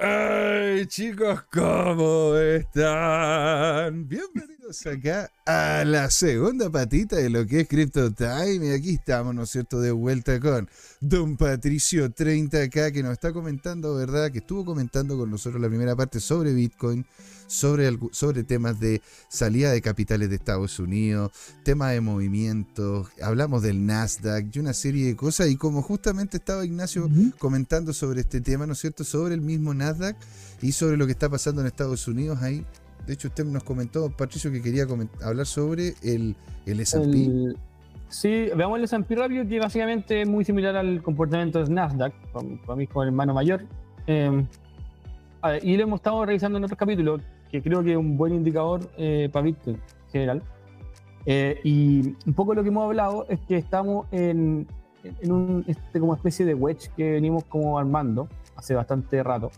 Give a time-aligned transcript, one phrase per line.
[0.00, 1.42] ¡Ay, chicos!
[1.50, 4.06] ¿Cómo están?
[4.06, 8.66] Bienvenidos acá a la segunda patita de lo que es Crypto Time.
[8.66, 10.68] Y aquí estamos, ¿no es cierto?, de vuelta con
[11.00, 15.96] Don Patricio 30K, que nos está comentando, ¿verdad?, que estuvo comentando con nosotros la primera
[15.96, 17.06] parte sobre Bitcoin
[17.46, 19.00] sobre, sobre temas de
[19.30, 21.32] salida de capitales de Estados Unidos,
[21.64, 25.48] temas de movimientos, hablamos del Nasdaq y una serie de cosas.
[25.48, 27.08] Y como justamente estaba Ignacio
[27.38, 29.02] comentando sobre este tema, ¿no es cierto?
[29.02, 30.16] Sobre el mismo Nasdaq
[30.60, 32.66] y sobre lo que está pasando en Estados Unidos ahí.
[33.08, 34.86] De hecho, usted nos comentó, Patricio, que quería
[35.24, 36.36] hablar sobre el,
[36.66, 37.56] el SP.
[38.10, 42.12] Sí, veamos el S&P rápido, que básicamente es muy similar al comportamiento del Nasdaq,
[42.66, 43.64] para mí el hermano mayor.
[44.06, 44.44] Eh,
[45.62, 48.80] y lo hemos estado revisando en otros capítulos que creo que es un buen indicador
[48.98, 50.42] eh, para Bitcoin en general.
[51.24, 54.66] Eh, y un poco lo que hemos hablado es que estamos en,
[55.02, 59.50] en un este, como especie de wedge que venimos como armando hace bastante rato.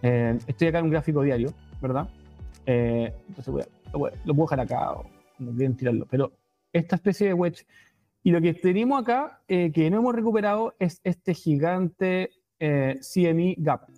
[0.00, 1.52] Eh, estoy acá en un gráfico diario,
[1.82, 2.08] ¿verdad?
[2.68, 3.48] Entonces
[3.92, 5.06] voy lo, puedo dejar acá o
[5.38, 6.32] no quieren tirarlo, pero
[6.72, 7.66] esta especie de wedge.
[8.22, 13.88] Y lo que tenemos acá, que no hemos recuperado, es este gigante CME gap,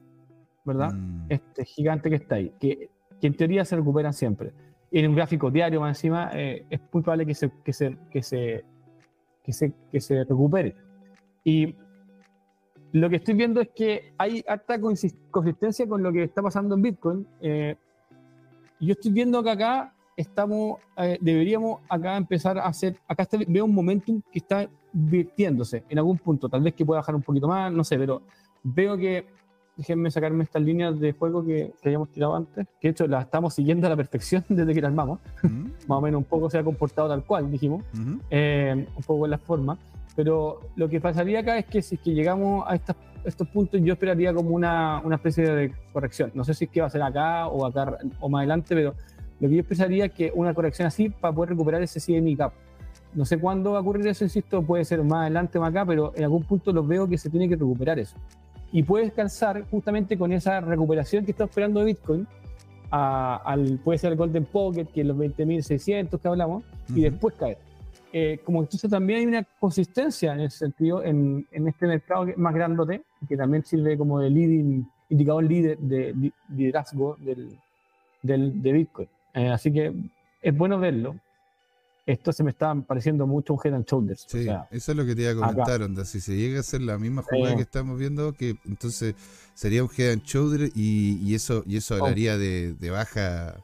[0.64, 0.92] ¿verdad?
[0.92, 1.26] Mm.
[1.30, 4.52] Este gigante que está ahí, que que en teoría se recuperan siempre.
[4.90, 8.22] En un gráfico diario más encima eh, es muy probable que se, que se, que
[8.22, 8.64] se,
[9.44, 10.74] que se, que se recupere.
[11.44, 11.76] Y
[12.92, 16.82] lo que estoy viendo es que hay harta consistencia con lo que está pasando en
[16.82, 17.26] Bitcoin.
[17.40, 17.76] Eh,
[18.80, 23.74] yo estoy viendo que acá estamos, eh, deberíamos acá empezar a hacer, acá veo un
[23.74, 27.72] momentum que está virtiéndose en algún punto, tal vez que pueda bajar un poquito más,
[27.72, 28.22] no sé, pero
[28.62, 29.24] veo que
[29.76, 33.24] déjenme sacarme estas líneas de juego que, que, habíamos tirado antes, que de hecho las
[33.24, 35.20] estamos siguiendo a la perfección desde que las armamos.
[35.42, 37.82] Más o menos un poco se ha comportado tal cual, dijimos,
[38.28, 39.78] eh, un poco en la forma.
[40.14, 42.74] Pero lo que pasaría acá es que si es que llegamos a
[43.24, 46.30] estos puntos, yo esperaría como una, una, especie de corrección.
[46.34, 48.94] No sé si es que va a ser acá o acá o más adelante, pero
[49.40, 52.52] lo que yo pensaría es que una corrección así para poder recuperar ese CMI Cap.
[53.14, 55.84] No sé cuándo va a ocurrir eso, insisto, puede ser más adelante o más acá,
[55.84, 58.16] pero en algún punto lo veo que se tiene que recuperar eso
[58.72, 62.26] y puedes calzar justamente con esa recuperación que está esperando Bitcoin,
[62.90, 67.58] al, puede ser el Golden Pocket, que es los 20.600 que hablamos, y después caer.
[68.12, 72.54] Eh, como entonces también hay una consistencia en ese sentido en, en este mercado más
[72.54, 77.56] grande que también sirve como de leading, indicador líder de, liderazgo del,
[78.22, 79.08] del, de Bitcoin.
[79.34, 79.94] Eh, así que
[80.42, 81.14] es bueno verlo
[82.06, 84.26] esto se me está pareciendo mucho un Head and Shoulders.
[84.28, 86.04] Sí, eso es lo que te iba a comentar, onda.
[86.04, 89.14] Si se llega a ser la misma jugada que estamos viendo, que entonces
[89.54, 91.98] sería un Head and Shoulders y, eso, y eso oh.
[91.98, 93.60] hablaría de, baja.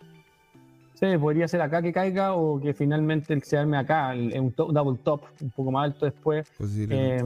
[0.99, 4.99] Sí, podría ser acá que caiga o que finalmente se arme acá, en un double
[5.05, 6.51] top, un poco más alto después.
[6.91, 7.23] Eh,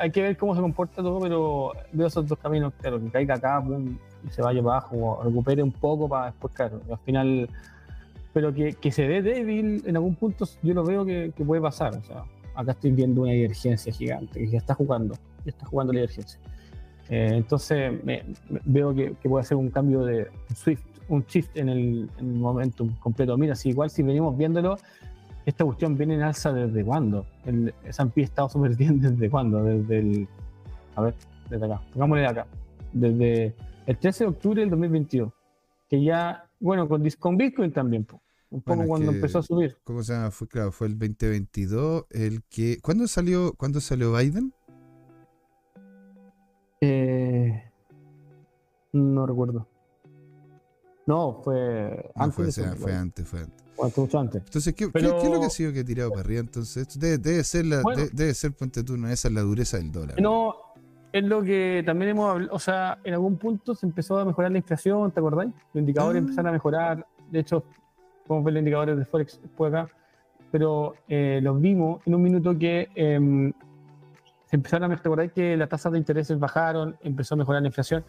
[0.00, 3.34] Hay que ver cómo se comporta todo, pero veo esos dos caminos, claro, que caiga
[3.34, 3.62] acá
[4.26, 7.48] y se vaya abajo, o recupere un poco para después, claro, al final
[8.32, 11.60] pero que, que, se ve débil en algún punto, yo lo veo que, que, puede
[11.60, 11.96] pasar.
[11.96, 12.24] O sea,
[12.54, 16.38] acá estoy viendo una divergencia gigante que ya está jugando, ya está jugando la divergencia.
[17.08, 18.24] Eh, entonces me,
[18.64, 22.34] veo que, que, puede ser un cambio de swift, un shift en el, en el
[22.36, 23.36] momentum completo.
[23.36, 24.78] Mira, si igual si venimos viéndolo,
[25.44, 27.26] esta cuestión viene en alza desde cuándo?
[27.44, 29.62] El S&P estado súper bien desde cuándo?
[29.62, 30.28] Desde el,
[30.96, 31.14] a ver,
[31.50, 32.46] desde acá, pongámosle de acá,
[32.92, 33.54] desde
[33.86, 35.32] el 13 de octubre del 2022,
[35.88, 38.06] que ya bueno, con, con Bitcoin también,
[38.50, 39.78] un poco cuando empezó a subir.
[39.82, 40.30] ¿Cómo se llama?
[40.30, 42.78] Fue, claro, fue el 2022 el que...
[42.82, 44.52] ¿Cuándo salió, ¿cuándo salió Biden?
[46.82, 47.64] Eh,
[48.92, 49.66] no recuerdo.
[51.10, 52.54] No, fue antes.
[52.78, 53.98] fue, antes, fue antes.
[53.98, 54.42] mucho antes.
[54.44, 56.40] Entonces, ¿qué, ¿qué, es lo que ha sido que ha tirado para arriba?
[56.40, 57.82] Entonces, debe, debe ser, la,
[58.12, 60.20] debe, ser, ponte tú, no, esa es la dureza del dólar.
[60.20, 60.54] No,
[61.12, 64.52] es lo que también hemos hablado, o sea, en algún punto se empezó a mejorar
[64.52, 65.50] la inflación, ¿te acordáis?
[65.74, 66.22] Los indicadores ah.
[66.22, 67.64] empezaron a mejorar, de hecho,
[68.28, 69.88] podemos ver los indicadores de Forex después acá,
[70.52, 73.52] pero eh, los vimos en un minuto que em,
[74.46, 78.04] se empezaron a mejorar, que las tasas de intereses bajaron, empezó a mejorar la inflación.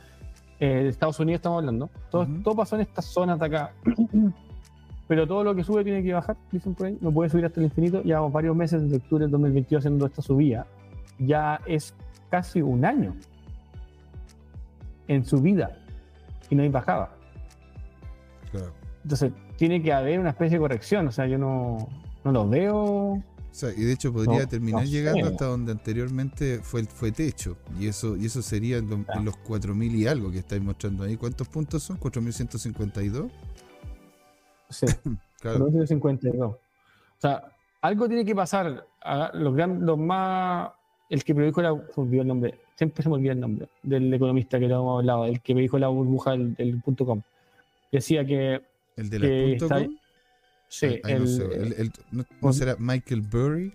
[0.61, 1.89] Eh, de Estados Unidos estamos hablando.
[2.12, 3.74] Todo, todo pasó en estas zonas de acá.
[5.07, 6.97] pero todo lo que sube tiene que bajar, dicen por ahí.
[7.01, 8.03] No puede subir hasta el infinito.
[8.03, 10.68] Llevamos varios meses desde octubre del 2022 haciendo esta subida.
[11.18, 11.95] Ya es
[12.30, 13.15] casi un año
[15.07, 15.80] en su vida
[16.51, 17.09] y no bajaba.
[19.03, 21.07] Entonces, tiene que haber una especie de corrección.
[21.07, 21.89] O sea, yo no,
[22.24, 23.21] no lo veo.
[23.51, 27.57] O sea, y de hecho podría terminar llegando hasta donde anteriormente fue, fue techo.
[27.77, 31.18] Y eso, y eso sería en, los 4.000 y algo que estáis mostrando ahí.
[31.18, 32.00] ¿Cuántos puntos son?
[32.00, 33.30] ¿4.152?
[34.69, 34.86] Sí,
[35.42, 35.68] claro.
[35.68, 36.45] 4.152.
[36.45, 36.57] O
[37.18, 37.44] sea,
[37.81, 38.88] algo tiene que pasar.
[39.03, 40.69] A los, los más
[41.12, 44.57] el que predijo era, olvidó el nombre, siempre se me olvida el nombre, del economista
[44.59, 47.21] que lo hemos hablado, el que me dijo la burbuja del, del punto com.
[47.92, 48.62] Decía que.
[48.95, 49.95] ¿El de la punto está- com?
[50.73, 53.73] Sí, Ay, ay, el, no, sé, el- el- ¿no- no con- será Michael Burry?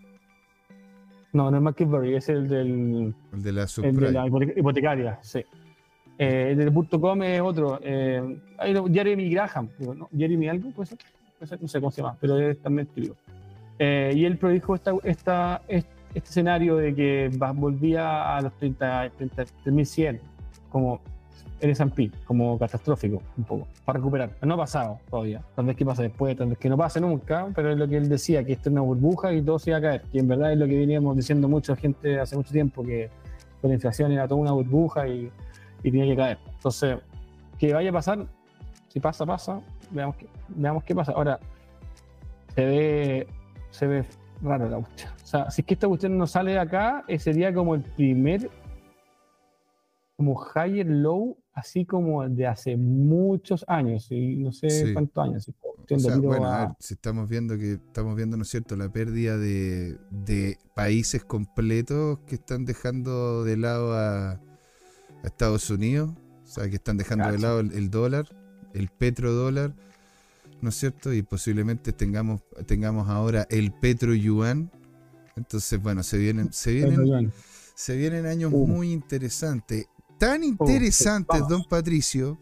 [1.34, 3.14] no, no es McKinsey, es el del.
[3.34, 5.40] El de la de hipotecaria, sí.
[6.18, 7.78] Eh, el del punto com es otro.
[7.82, 8.38] Eh,
[8.90, 10.08] Jeremy Graham, digo, ¿no?
[10.16, 10.98] Jeremy algo, puede ser?
[11.38, 13.14] Puede ser, no sé cómo se llama, pero es también escribió.
[13.78, 19.10] Eh, y él predijo esta, esta, este, este escenario de que volvía a los 30,
[19.18, 20.18] 30 3100
[20.70, 21.02] como
[21.60, 24.30] el S&P, como catastrófico, un poco, para recuperar.
[24.42, 25.42] No ha pasado todavía.
[25.54, 27.96] Tal vez que pase después, tal vez que no pase nunca, pero es lo que
[27.96, 30.02] él decía, que esto es una burbuja y todo se iba a caer.
[30.12, 33.10] Que en verdad es lo que veníamos diciendo mucha gente hace mucho tiempo, que
[33.62, 35.30] la inflación era toda una burbuja y,
[35.82, 36.38] y tenía que caer.
[36.54, 36.98] Entonces,
[37.58, 38.26] que vaya a pasar,
[38.88, 39.60] si pasa, pasa,
[39.90, 41.12] veamos qué, veamos qué pasa.
[41.12, 41.38] Ahora,
[42.54, 43.26] se ve,
[43.70, 44.04] se ve
[44.42, 45.12] raro la cuestión.
[45.22, 47.82] O sea, si es que esta cuestión no sale de acá, eh, sería como el
[47.82, 48.50] primer,
[50.16, 54.92] como higher low, así como de hace muchos años, y no sé Sí.
[54.92, 55.50] cuántos años.
[55.90, 58.76] O sea, bueno, a- a ver, si estamos viendo que estamos viendo, ¿no es cierto?,
[58.76, 64.40] la pérdida de, de países completos que están dejando de lado a, a
[65.24, 66.10] Estados Unidos,
[66.44, 68.26] o sea, que están dejando de lado el, el dólar,
[68.74, 69.74] el petrodólar,
[70.60, 71.12] ¿no es cierto?
[71.12, 74.70] Y posiblemente tengamos, tengamos ahora el petroyuan.
[75.36, 77.32] Entonces, bueno, se vienen, se vienen,
[77.74, 78.66] se vienen años Uh.
[78.66, 79.86] muy interesantes.
[80.18, 82.38] Tan interesantes, don Patricio,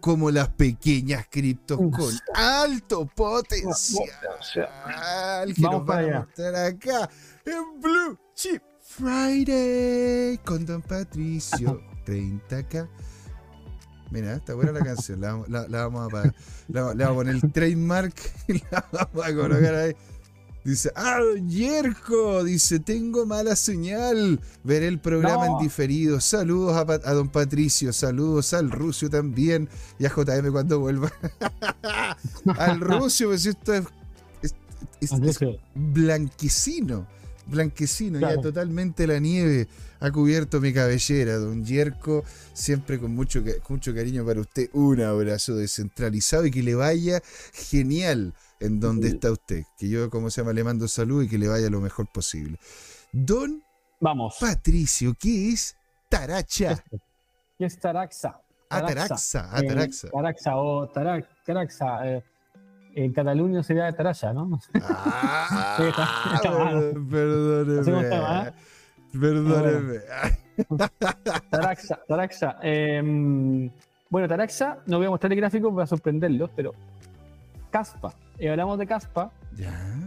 [0.00, 4.08] como las pequeñas criptos con alto potencial.
[5.54, 7.10] que Vamos nos van a mostrar acá
[7.44, 12.88] en Blue Chip Friday con Don Patricio 30k.
[14.10, 15.20] Mira, está buena la canción.
[15.20, 16.32] La, vamos- la- la vamos a.
[16.68, 18.14] La- le vamos a poner el trademark
[18.48, 19.96] y la vamos a colocar ahí.
[20.66, 24.40] Dice, ah, don Yerko, dice, tengo mala señal.
[24.64, 25.58] Veré el programa No.
[25.58, 26.20] en diferido.
[26.20, 29.68] Saludos a, don Patricio, saludos al Rucio también
[29.98, 31.12] y a JM cuando vuelva.
[32.58, 33.84] al Rucio, pues esto es,
[34.42, 34.54] es- es-
[35.00, 37.06] es Entonces, blanquecino,
[37.46, 39.68] blanquecino, ya totalmente la nieve
[40.00, 45.54] ha cubierto mi cabellera, don Yerko, siempre con mucho, mucho cariño para usted, un abrazo
[45.56, 47.22] descentralizado y que le vaya
[47.52, 51.38] genial en donde está usted, que yo, como se llama, le mando salud y que
[51.38, 52.58] le vaya lo mejor posible.
[53.12, 53.62] Don
[54.00, 54.36] Vamos.
[54.40, 55.76] Patricio, ¿qué es
[56.08, 56.82] Taracha?
[57.58, 58.40] ¿Qué es Taraxa?
[58.68, 60.08] Ataraxa, Eh, Ataraxa.
[60.10, 62.06] Taraxa o Tara- Taraxa.
[62.08, 62.22] eh,
[62.94, 64.58] en Cataluña sería Taraxa, ¿no?
[64.82, 66.50] Ah, está- está
[67.10, 68.48] perdóneme.
[68.48, 68.52] ¿eh?
[69.12, 69.98] Perdóneme.
[71.50, 72.56] Taraxa, Taraxa.
[72.62, 73.70] em,
[74.10, 76.74] bueno, Taraxa, no voy a mostrar el gráfico para sorprenderlos, pero
[77.70, 78.14] Caspa.
[78.38, 79.32] Eh, hablamos de Caspa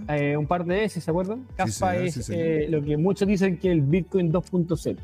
[0.10, 1.46] eh, un par de veces, ¿se acuerdan?
[1.56, 4.98] Caspa señor, es sí, eh, lo que muchos dicen que el Bitcoin 2.0.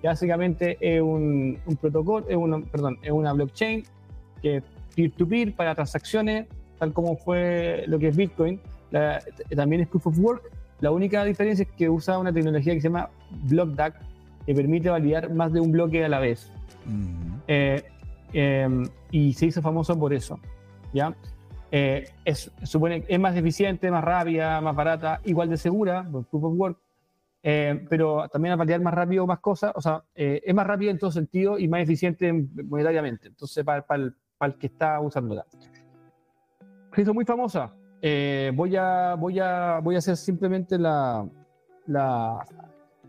[0.00, 3.84] Que Básicamente es un, un protocolo, es una, perdón, es una blockchain
[4.40, 4.62] que es
[4.96, 6.46] peer-to-peer para transacciones,
[6.78, 8.60] tal como fue lo que es Bitcoin.
[8.90, 9.22] La-
[9.54, 10.42] también es proof of work.
[10.80, 13.08] La única diferencia es que usa una tecnología que se llama
[13.44, 13.94] BlockDAC,
[14.46, 16.50] que permite validar más de un bloque a la vez.
[16.86, 17.38] Ujú.
[17.46, 17.82] Eh,
[18.32, 18.68] eh,
[19.12, 20.40] y se hizo famoso por eso.
[20.92, 21.14] ¿ya?
[21.74, 26.52] Eh, es, supone, es más eficiente, más rápida, más barata, igual de segura, proof of
[26.54, 26.78] work,
[27.42, 30.90] eh, pero también a validar más rápido más cosas, o sea, eh, es más rápido
[30.90, 33.28] en todo sentido y más eficiente monetariamente.
[33.28, 35.46] Entonces, para, para el, para el que está usándola.
[36.94, 37.74] Se hizo muy famosa.
[38.00, 41.26] Eh, voy, a, voy, a, voy a hacer simplemente la,
[41.86, 42.44] la,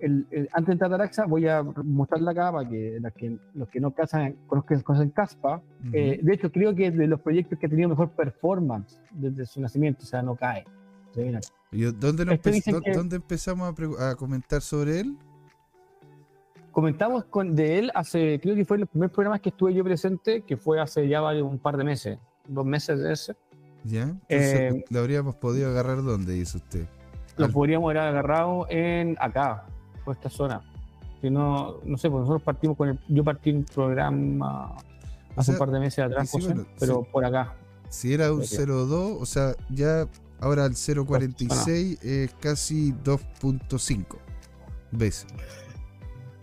[0.05, 3.37] el- el- antes de entrar a Taraxa, voy a mostrarla acá para que, las que
[3.53, 5.61] los que no casan, conozcan, conocen Caspa.
[5.81, 5.89] Ujú.
[5.93, 9.45] Eh, de hecho, creo que es de los proyectos que ha tenido mejor performance desde
[9.45, 10.65] su nacimiento, o sea, no cae.
[11.13, 11.47] Se viene acá.
[11.71, 15.17] ¿Y ¿Dónde, nos empe- dicen dó- que- dónde empezamos a, comentar sobre él?
[16.71, 20.41] Comentamos con, de él hace, creo que fue los primeros programas que estuve yo presente,
[20.41, 22.17] que fue hace ya varios- un par de meses,
[22.47, 23.35] dos meses de ese.
[23.83, 24.03] ¿Ya?
[24.27, 26.85] Entonces, Eh, ¿Lo habríamos podido agarrar dónde, dice usted?
[27.37, 29.65] Lo podríamos haber agarrado en acá,
[30.03, 30.61] por esta zona.
[31.21, 34.75] Si no, no sé, pues nosotros partimos con el, yo partí un programa
[35.35, 37.09] hace sea, un par de meses atrás, sí, José, pero sí.
[37.11, 37.55] por acá.
[37.89, 38.59] Si era un Podría.
[38.65, 40.07] 0.2, o sea, ya
[40.39, 44.05] ahora el 0.46 es casi 2.5
[44.91, 45.27] veces.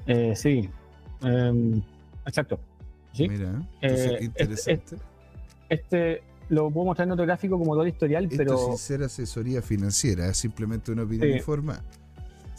[0.06, 0.68] Eh, sí,
[1.22, 1.82] Em,
[2.24, 2.58] exacto.
[3.12, 3.28] ¿Sí?
[3.28, 4.96] Mira, Eh, qué interesante.
[5.68, 9.02] Este lo puedo mostrar en otro gráfico como todo el historial, Esto pero sin ser
[9.04, 11.36] asesoría financiera, es simplemente una opinión Sí.
[11.36, 11.84] informada.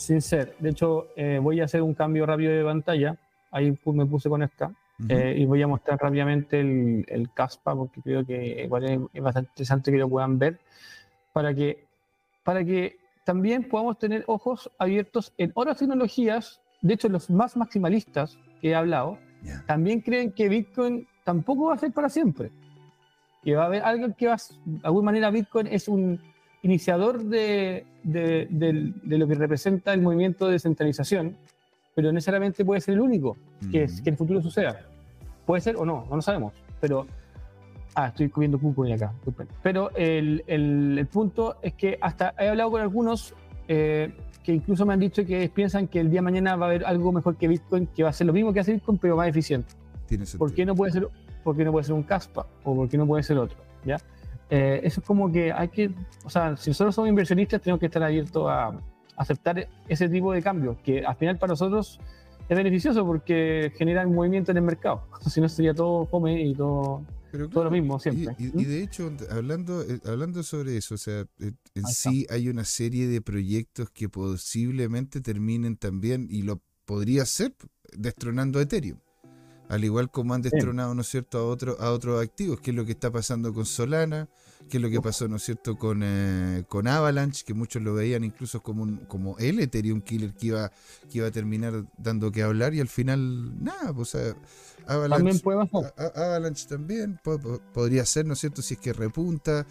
[0.01, 0.55] Sin ser.
[0.59, 3.17] De hecho, eh, voy a hacer un cambio rápido de pantalla.
[3.51, 4.67] Ahí me puse con esta.
[4.67, 5.07] Ujú.
[5.09, 9.49] Eh, y voy a mostrar rápidamente el, el Caspa porque creo que igual es, bastante
[9.51, 10.59] interesante que lo puedan ver
[11.33, 11.85] para que,
[12.43, 18.37] para que también podamos tener ojos abiertos en otras tecnologías de hecho, los más maximalistas
[18.59, 19.63] que he hablado, Ya.
[19.65, 22.51] también creen que Bitcoin tampoco va a ser para siempre.
[23.43, 26.19] Que va a haber algo que va, de alguna manera Bitcoin es un
[26.63, 31.35] iniciador de, de- del- de lo que representa el movimiento de descentralización,
[31.95, 33.37] pero no necesariamente puede ser el único
[33.71, 34.03] que, es, Ujú.
[34.03, 34.79] que en el futuro suceda.
[35.45, 36.53] Puede ser o no, no lo sabemos.
[36.79, 37.05] Pero.
[37.93, 39.11] Ah, estoy comiendo cuco acá.
[39.15, 39.47] disculpen.
[39.61, 43.33] Pero el, el- el punto es que hasta he hablado con algunos
[43.67, 44.13] eh,
[44.43, 46.85] que incluso me han dicho que piensan que el día de mañana va a haber
[46.85, 49.27] algo mejor que Bitcoin, que va a ser lo mismo que hace Bitcoin, pero más
[49.27, 49.73] eficiente.
[50.07, 50.39] Tiene sentido.
[50.39, 51.07] ¿Por qué no puede ser,
[51.43, 52.47] por qué no puede ser un Caspa?
[52.63, 53.57] ¿O por qué no puede ser otro?
[53.85, 53.97] ¿Ya?
[54.53, 55.89] Eh, eso es como que hay que,
[56.25, 58.77] o sea, si nosotros somos inversionistas, tenemos que estar abiertos a
[59.15, 61.99] aceptar ese tipo de cambios, que al final para nosotros
[62.49, 65.03] es beneficioso porque generan movimiento en el mercado.
[65.29, 68.35] Si no, sería todo fome y todo, Pero todo lo mismo siempre.
[68.37, 72.09] y- y de hecho, hablando, eh, hablando sobre eso, o sea, eh, en Ahí está.
[72.11, 77.53] sí hay una serie de proyectos que posiblemente terminen también, y lo podría ser,
[77.97, 78.97] destronando a Ethereum.
[79.71, 82.75] Al igual como han destronado, ¿no es cierto?, a, otro, a otros activos, que es
[82.75, 84.27] lo que está pasando con Solana,
[84.69, 87.93] que es lo que pasó, ¿no es cierto?, con, eh, con Avalanche, que muchos lo
[87.93, 90.71] veían incluso como, un, como el Ethereum Killer que iba,
[91.09, 94.35] que iba a terminar dando que hablar, y al final, nada, pues, o sea,
[94.87, 95.17] Avalanche...
[95.23, 95.93] También puede pasar.
[95.97, 98.61] A- a- Avalanche también po- po- podría ser, ¿no es cierto?
[98.61, 99.65] Si es que repunta.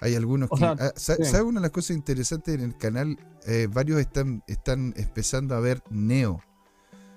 [0.00, 0.60] Hay algunos O que.
[0.60, 1.24] sea, ah, sa- sí.
[1.24, 3.16] ¿Sabe una de las cosas interesantes en el canal?
[3.46, 6.42] Eh, varios están, están empezando a ver Neo.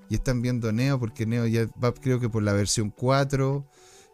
[0.09, 3.65] Y están viendo Neo porque Neo ya va, creo que por la versión 4.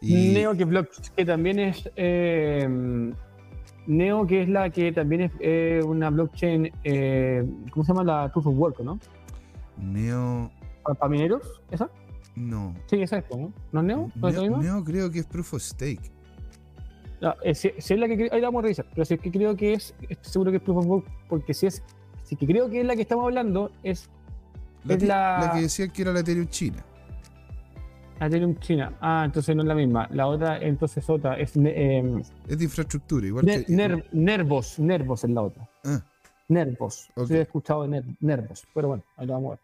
[0.02, 0.68] Y, Neo que,
[1.16, 2.68] que también es eh,
[3.88, 8.04] Neo que es la que también es eh, una blockchain eh, ¿cómo se llama?
[8.04, 9.00] la proof of work ¿no?
[9.78, 10.52] Neo.
[10.84, 11.90] para mineros ¿esa?
[12.36, 12.74] No.
[12.88, 13.54] sí esa es ¿no?
[13.72, 14.12] ¿no es Neo?
[14.16, 14.58] ¿no Neo?
[14.58, 16.12] Neo creo que es Proof of Stake.
[17.22, 19.22] No, eh, si, si es la que ahí la vamos a revisar pero si es
[19.22, 21.82] que creo que es seguro que es proof of work porque si es
[22.24, 24.10] si que creo que es la que estamos hablando es
[24.86, 26.84] La, Es la- la que decían que era la Ethereum China.
[28.20, 32.58] Ethereum China ah entonces no es la misma la otra entonces otra es eh, Es
[32.58, 33.74] de infraestructura, igual Ner- que.
[33.74, 36.00] Ner- Nervos Nervos es la otra Ah,
[36.48, 37.28] Nervos Ok.
[37.28, 39.60] sí he escuchado de ner- Nervos pero bueno ahí lo vamos a ver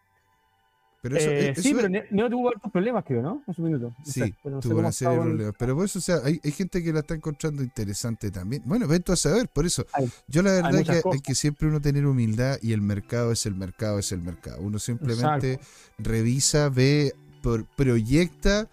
[1.02, 3.42] pero eso, Eh, eh, sí, pero Neo tuvo hartos problemas, creo, ¿no?
[3.46, 3.94] En su minuto.
[3.98, 5.54] No Sí, sé, no tuvo una serie de problemas.
[5.58, 8.62] Pero por eso, o sea, hay, hay gente que la está encontrando interesante también.
[8.66, 9.86] Bueno, vete a saber, por eso.
[9.92, 12.82] Hay- Yo la verdad es muchas que hay que siempre uno tener humildad y el
[12.82, 14.60] mercado es el mercado, es el mercado.
[14.60, 15.58] Uno simplemente
[15.98, 18.68] revisa, ve, por- proyecta,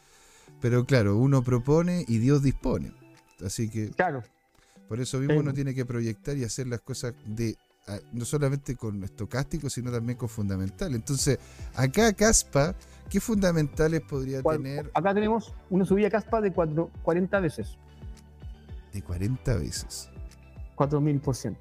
[0.62, 2.91] pero claro, uno propone y Dios dispone.
[3.46, 4.24] Así que Claro,
[4.88, 7.55] por eso mismo Eh, uno tiene que proyectar y hacer las cosas de
[8.13, 10.94] no solamente con estocástico, sino también con fundamental.
[10.96, 11.39] Entonces,
[11.75, 12.75] acá Caspa,
[13.10, 17.77] ¿qué fundamentales podría cual- tener acá tenemos una subida caspa de cuatro- 40 veces,
[18.94, 20.10] de 40 veces?
[20.75, 21.56] 4000%.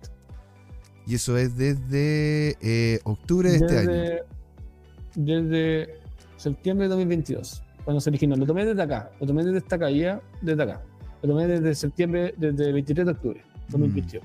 [1.07, 4.23] Y eso es desde eh, octubre de este año.
[5.15, 6.01] Desde,
[6.37, 8.37] septiembre de 2022, cuando se originó.
[8.37, 10.83] Lo tomé desde acá, lo tomé desde esta caída, desde acá.
[11.23, 13.71] Lo tomé desde septiembre, desde el 23 de octubre Mm.
[13.73, 14.25] 2022.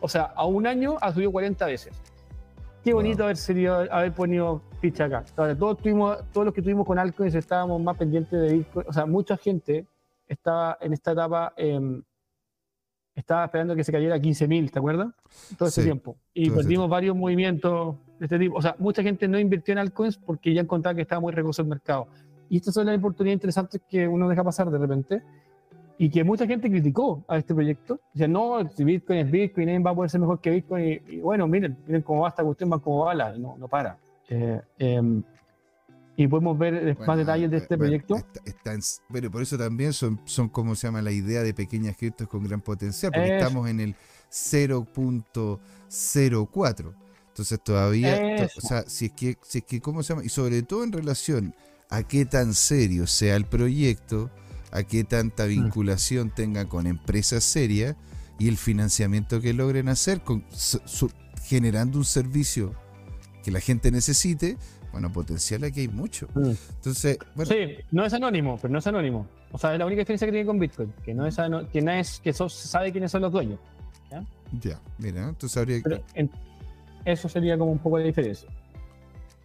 [0.00, 2.00] O sea, a un año ha subido 40 veces.
[2.82, 3.24] Qué bonito Wow.
[3.26, 5.24] haber, sido, haber ponido ficha acá.
[5.36, 8.86] O sea, todos, tuvimos, todos los que tuvimos con altcoins estábamos más pendientes de Bitcoin.
[8.88, 9.86] O sea, mucha gente
[10.26, 12.00] estaba en esta etapa, eh,
[13.14, 15.08] estaba esperando que se cayera a 15.000, ¿te acuerdas?
[15.58, 16.16] Todo ese Sí, tiempo.
[16.32, 18.56] Y perdimos varios movimientos de este tipo.
[18.56, 21.60] O sea, mucha gente no invirtió en altcoins porque ya encontraba que estaba muy recoso
[21.62, 22.06] el mercado.
[22.48, 25.22] Y estas son las oportunidades interesantes que uno deja pasar de repente.
[26.02, 28.00] Y que mucha gente criticó a este proyecto.
[28.14, 31.02] Dice, no, si Bitcoin es Bitcoin, nadie va a poder ser mejor que Bitcoin.
[31.06, 33.68] Y, y bueno, miren, miren cómo va esta cuestión, va como bala, y no, no
[33.68, 33.98] para.
[34.30, 35.22] Eh, em,
[36.16, 38.16] y podemos ver eh, más detalles de este bueno, proyecto.
[38.16, 38.80] está- está en-
[39.10, 42.44] bueno, por eso también son, son como se llama la idea de pequeñas criptos con
[42.44, 43.94] gran potencial, porque estamos en el
[44.30, 46.94] 0.04.
[47.28, 50.24] Entonces todavía, to- o sea, si es que, si es que, ¿cómo se llama?
[50.24, 51.54] Y sobre todo en relación
[51.88, 54.30] a qué tan serio sea el proyecto,
[54.72, 57.96] a qué tanta vinculación tenga con empresas serias
[58.38, 61.10] y el financiamiento que logren hacer, con, su- su-
[61.44, 62.74] generando un servicio
[63.42, 64.56] que la gente necesite,
[64.92, 66.28] bueno, potencial aquí hay mucho.
[66.34, 66.50] Mm.
[66.76, 69.26] Entonces, bueno, Sí, no es anónimo, pero no es anónimo.
[69.52, 71.36] O sea, es la única diferencia que tiene con Bitcoin, que no es,
[71.72, 73.58] que no es que so- sabe quiénes son los dueños.
[74.60, 76.02] ya, mira, entonces habría que...
[76.14, 76.30] En-
[77.04, 78.48] eso sería como un poco la diferencia.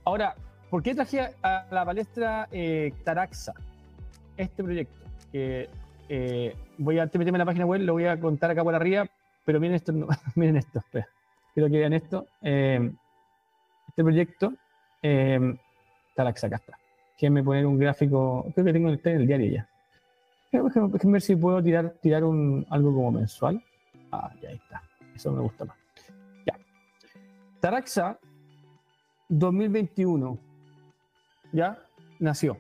[0.03, 0.35] Ahora,
[0.69, 3.53] ¿por qué traje a, a la palestra eh, Taraxa?
[4.37, 5.04] Este proyecto,
[5.37, 9.07] eh, voy a meterme en la página web, lo voy a contar acá por arriba,
[9.43, 11.07] pero miren esto, no, miren esto, espera.
[11.53, 12.27] Quiero que vean esto.
[12.41, 12.91] eh,
[13.87, 14.53] este proyecto,
[15.01, 15.57] eh,
[16.17, 16.77] acá está.
[17.13, 19.69] Déjenme poner un gráfico, creo que tengo está en el diario ya.
[20.51, 23.63] Déjenme, ver si puedo tirar, tirar un, algo como mensual.
[24.11, 24.81] Ah, ya está.
[25.15, 25.77] Eso me gusta más.
[26.45, 26.57] Ya.
[27.59, 28.19] Taraxa
[29.29, 30.37] 2021.
[31.55, 31.79] ¿ya?
[32.19, 32.57] Nació,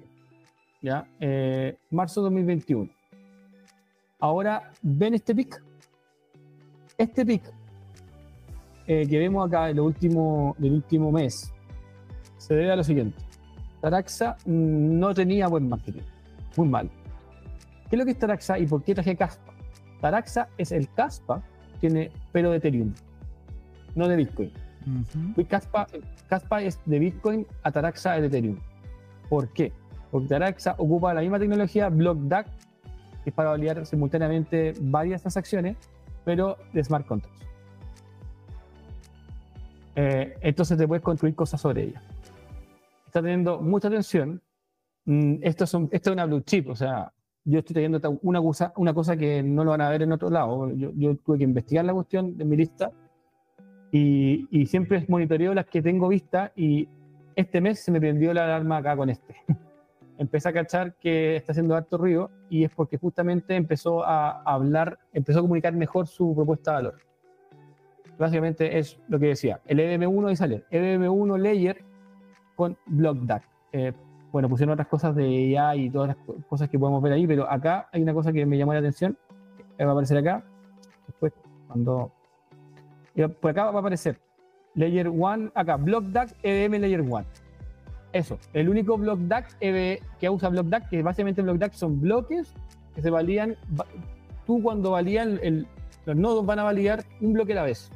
[0.85, 1.07] ¿ya?
[1.19, 2.89] Eh, marzo 2021.
[4.19, 5.61] Ahora, ¿ven este pic?
[6.97, 7.41] Este pic
[8.85, 11.51] eh, que vemos acá del último, del último mes
[12.37, 13.17] se debe a lo siguiente.
[13.81, 16.03] Taraxa no tenía buen marketing,
[16.55, 16.89] muy mal.
[17.89, 19.53] ¿Qué es lo que es Taraxa y por qué traje Caspa?
[20.01, 21.41] Taraxa es el Caspa,
[21.79, 22.93] tiene pero de Ethereum,
[23.95, 24.51] no de Bitcoin.
[25.49, 25.87] Caspa,
[26.29, 28.59] Caspa es de Bitcoin a Taraxa es de Ethereum.
[29.29, 29.73] ¿Por qué?
[30.15, 32.47] Porque ocupa la misma tecnología BlockDAC,
[33.25, 35.75] que es para validar simultáneamente varias transacciones,
[36.23, 37.45] pero de smart contracts.
[39.97, 42.01] Eh, entonces te puedes construir cosas sobre ella.
[43.07, 44.41] Está teniendo mucha atención.
[45.03, 47.11] Mm, esto, es esto es una blue chip, o sea,
[47.43, 50.29] yo estoy teniendo una cosa, una cosa que no lo van a ver en otro
[50.29, 50.71] lado.
[50.71, 52.89] Yo, yo tuve que investigar la cuestión de mi lista
[53.91, 56.87] y, y, siempre monitoreo las que tengo vista y
[57.35, 59.35] este mes se me prendió la alarma acá con este.
[60.17, 64.99] Empecé a cachar que está haciendo harto ruido y es porque justamente empezó a hablar,
[65.13, 66.95] empezó a comunicar mejor su propuesta de valor.
[68.17, 71.83] Básicamente es lo que decía, el EVM1 y sale, EVM1 Layer
[72.55, 73.43] con BlockDAC.
[73.73, 73.91] Eh,
[74.31, 76.17] bueno, pusieron otras cosas de AI y todas las
[76.47, 79.17] cosas que podemos ver ahí, pero acá hay una cosa que me llamó la atención,
[79.79, 80.43] va a aparecer acá,
[81.07, 81.33] después
[81.67, 82.11] cuando...
[83.41, 84.19] Por acá va a aparecer
[84.75, 87.25] Layer 1, acá, BlockDAC EVM Layer 1.
[88.15, 92.53] Eso, el único BlockDAC EV que usa BlockDAC, que básicamente BlockDAC son bloques
[92.95, 93.57] que se valían,
[94.47, 95.67] tú cuando valían, el,
[96.05, 97.89] los nodos van a validar un bloque a la vez.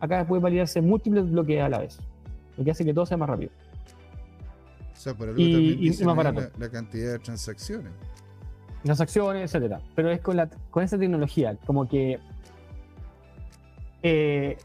[0.00, 1.98] Acá puede validarse múltiples bloques a la vez,
[2.56, 3.50] lo que hace que todo sea más rápido.
[4.90, 6.50] O sea, por algo y, también más barato.
[6.58, 7.92] La, cantidad de transacciones.
[8.84, 9.82] Transacciones, etcétera.
[9.94, 12.18] Pero es con, la, con esa tecnología, como que
[14.02, 14.56] eh,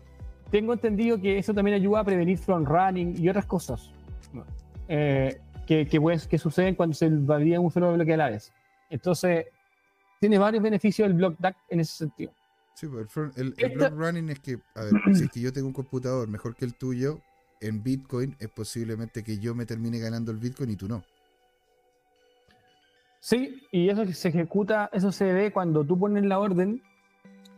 [0.50, 3.91] tengo entendido que eso también ayuda a prevenir front running y otras cosas
[4.88, 8.52] eh, que, que, pues, que, suceden cuando se valida un solo bloque a la vez.
[8.90, 9.46] Entonces,
[10.20, 12.32] tiene varios beneficios el block DAC en ese sentido.
[12.75, 13.07] Sí, pues
[13.38, 16.27] el, el, block running es que, a ver, si es que yo tengo un computador
[16.27, 17.22] mejor que el tuyo,
[17.64, 21.03] en Bitcoin, es posiblemente que yo me termine ganando el Bitcoin y tú no.
[23.20, 26.81] Sí, y eso se ejecuta, eso se ve cuando tú pones la orden.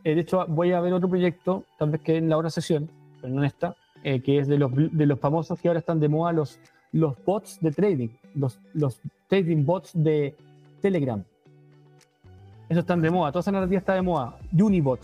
[0.03, 2.89] Eh, de hecho, voy a ver otro proyecto, tal vez que en la hora sesión,
[3.19, 6.07] pero no está, eh, que es de los, de los famosos que ahora están de
[6.07, 6.59] moda, los,
[6.95, 10.33] los bots de trading, los, los trading bots de
[10.81, 11.21] Telegram.
[12.69, 14.37] Eso están de moda, toda esa narrativa está de moda.
[14.53, 15.01] Unibot,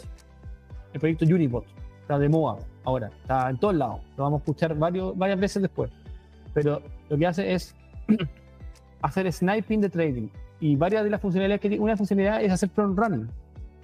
[0.93, 1.65] el proyecto Unibot,
[2.01, 5.61] está de moda ahora, está en todos lados, lo vamos a escuchar varios, varias veces
[5.61, 5.91] después.
[6.53, 7.75] Pero lo que hace es
[9.01, 10.29] hacer sniping de trading.
[10.61, 13.27] Y varias de las funcionalidades que tiene, una funcionalidad es hacer front running.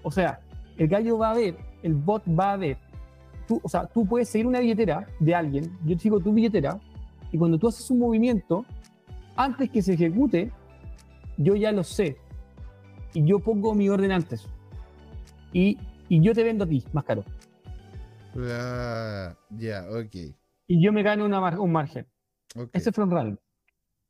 [0.04, 0.40] O sea,
[0.78, 2.78] el gallo va a ver, el bot va a ver.
[3.48, 6.80] Tú, o sea, tú puedes seguir una billetera de alguien, yo sigo tu billetera,
[7.32, 8.66] y cuando tú haces un movimiento,
[9.36, 10.52] antes que se ejecute,
[11.38, 12.18] yo ya lo sé.
[13.14, 14.48] Y yo pongo mi orden antes.
[15.54, 15.78] Y,
[16.10, 17.24] y yo te vendo a ti más caro.
[18.38, 20.36] Ah, ya, ok.
[20.68, 22.06] Y yo me gano un margen.
[22.74, 23.40] Ese es front run,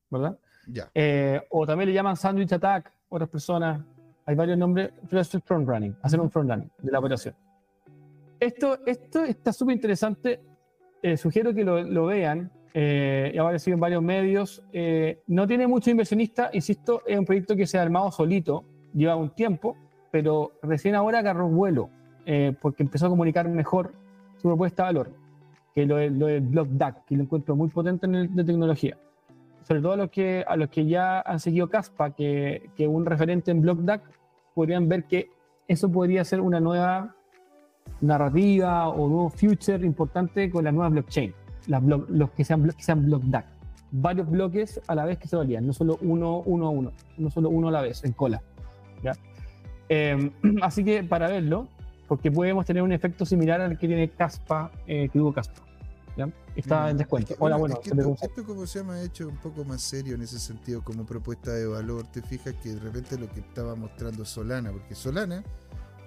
[0.09, 0.39] ¿verdad?
[0.67, 0.89] Ya.
[0.93, 3.81] Eh, o también le llaman sandwich attack, otras personas.
[4.25, 7.35] Hay varios nombres, pero es front running, hacer un front running de la operación.
[8.39, 10.41] Esto, esto está súper interesante.
[11.01, 12.51] Eh, sugiero que lo, lo vean.
[12.73, 14.63] Eh, ha aparecido en varios medios.
[14.71, 19.15] Eh, no tiene mucho inversionista, insisto, es un proyecto que se ha armado solito, lleva
[19.15, 19.75] un tiempo,
[20.11, 21.89] pero recién ahora agarró vuelo,
[22.61, 23.93] porque empezó a comunicar mejor
[24.37, 25.11] su propuesta de valor,
[25.73, 28.97] que lo, lo del Block DAC, que lo encuentro muy potente en el, de tecnología.
[29.63, 33.05] Sobre todo a los que, a los que ya han seguido Caspa, que, que un
[33.05, 34.01] referente en Block DAC,
[34.53, 35.29] podrían ver que
[35.67, 37.15] eso podría ser una nueva
[38.01, 41.33] narrativa o nuevo future importante con la nueva blockchain,
[41.67, 43.45] las los que sean, que sean Block DAC.
[43.91, 47.29] Varios bloques a la vez que se valían, no solo uno, uno a uno, no
[47.29, 48.41] solo uno a la vez, en cola.
[49.01, 49.13] ¿ya?
[49.89, 51.67] Eh, así que para verlo,
[52.07, 55.61] porque podemos tener un efecto similar al que tiene Caspa, eh, que tuvo Caspa.
[56.17, 56.29] ¿ya?
[56.55, 57.35] Está mm, en descuento.
[57.39, 57.79] Hola, bueno,
[58.21, 61.65] esto, como se llama hecho un poco más serio en ese sentido, como propuesta de
[61.67, 62.07] valor.
[62.07, 65.43] Te fijas que de repente lo que estaba mostrando Solana, porque Solana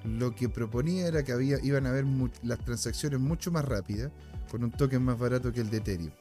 [0.04, 2.04] lo que proponía era que había, iban a haber
[2.42, 4.10] las transacciones mucho más rápidas,
[4.50, 6.12] con un token más barato que el de Ethereum.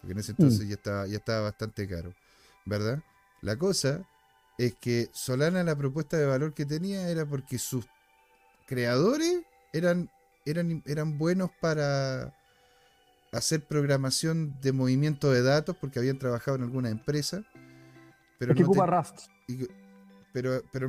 [0.00, 0.68] Porque en ese entonces mm.
[0.68, 2.12] ya, estaba, ya estaba bastante caro.
[2.64, 3.02] ¿Verdad?
[3.42, 4.04] La cosa
[4.58, 7.86] es que Solana la propuesta de valor que tenía era porque sus
[8.66, 10.10] creadores eran,
[10.44, 12.34] eran, eran buenos para
[13.32, 17.44] hacer programación de movimiento de datos porque habían trabajado en alguna empresa.
[18.38, 19.28] Pero que ocupa Rust.
[20.32, 20.88] pero, pero,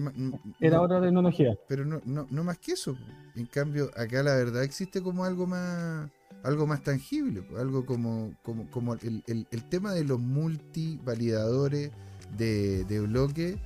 [0.59, 1.57] Era otra tecnología.
[1.67, 2.97] Pero no, no, no más que eso.
[3.35, 6.09] En cambio, acá la verdad existe como algo más,
[6.43, 11.91] algo más tangible, pues, algo como, como, como el, el, tema de los multivalidadores
[12.37, 13.57] de, de bloque.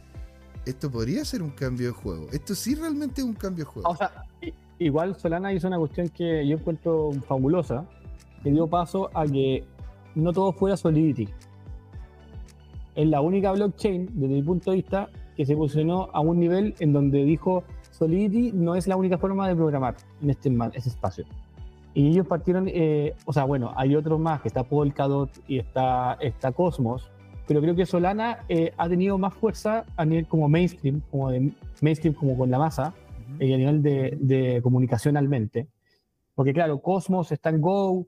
[0.66, 2.28] Esto podría ser un cambio de juego.
[2.32, 3.90] Esto sí realmente es un cambio de juego.
[3.90, 4.12] O sea,
[4.80, 7.86] igual Solana hizo una cuestión que yo encuentro fabulosa,
[8.44, 9.64] que dio paso a que
[10.16, 11.28] no todo fuera Solidity.
[12.96, 16.76] Es la única blockchain, desde mi punto de vista, que se posicionó a un nivel
[16.80, 21.26] en donde dijo Solidity no es la única forma de programar en este, ese espacio.
[21.94, 26.18] Y ellos partieron, eh, o sea, bueno, hay otros más, que está Polkadot y está,
[26.22, 27.10] está Cosmos,
[27.48, 31.52] pero creo que Solana eh, ha tenido más fuerza a nivel como mainstream, como de
[31.82, 32.94] mainstream como con la masa,
[33.40, 35.68] y a nivel de, de comunicacionalmente.
[36.36, 38.08] Porque claro, Cosmos está en Go,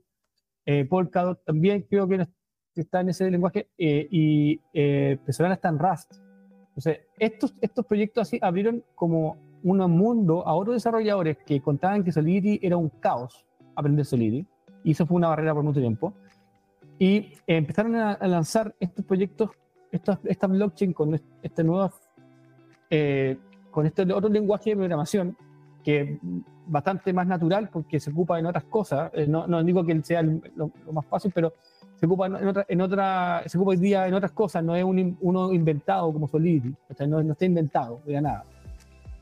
[0.66, 2.26] eh, Polkadot también creo que
[2.74, 6.14] está en ese lenguaje, eh, y eh, Solana está en Rust.
[6.68, 12.12] Entonces, estos, estos proyectos así abrieron como un mundo a otros desarrolladores que contaban que
[12.12, 14.46] Solidity era un caos aprender Solidity,
[14.82, 16.14] y eso fue una barrera por mucho tiempo.
[16.98, 19.50] Y empezaron a, a lanzar estos proyectos,
[19.90, 21.90] esta blockchain con este nuevo,
[22.90, 23.36] eh,
[23.70, 25.36] con este otro lenguaje de programación
[25.82, 26.18] que
[26.66, 29.10] bastante más natural porque se ocupa en otras cosas.
[29.14, 31.52] Eh, no, no, digo que sea lo, lo, más fácil, pero
[31.96, 34.64] se ocupa en otra, en otra, se ocupa hoy día en otras cosas.
[34.64, 38.44] No es un, uno inventado como Solidity, o sea, no, no está inventado de nada.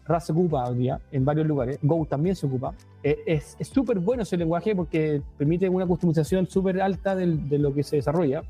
[0.06, 2.74] Rust se ocupa hoy día en varios lugares, Go también se ocupa.
[3.02, 7.26] Eh, es súper bueno ese lenguaje porque permite una customización súper alta de,
[7.58, 8.42] lo que se desarrolla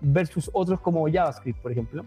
[0.00, 2.04] versus otros como JavaScript, por ejemplo.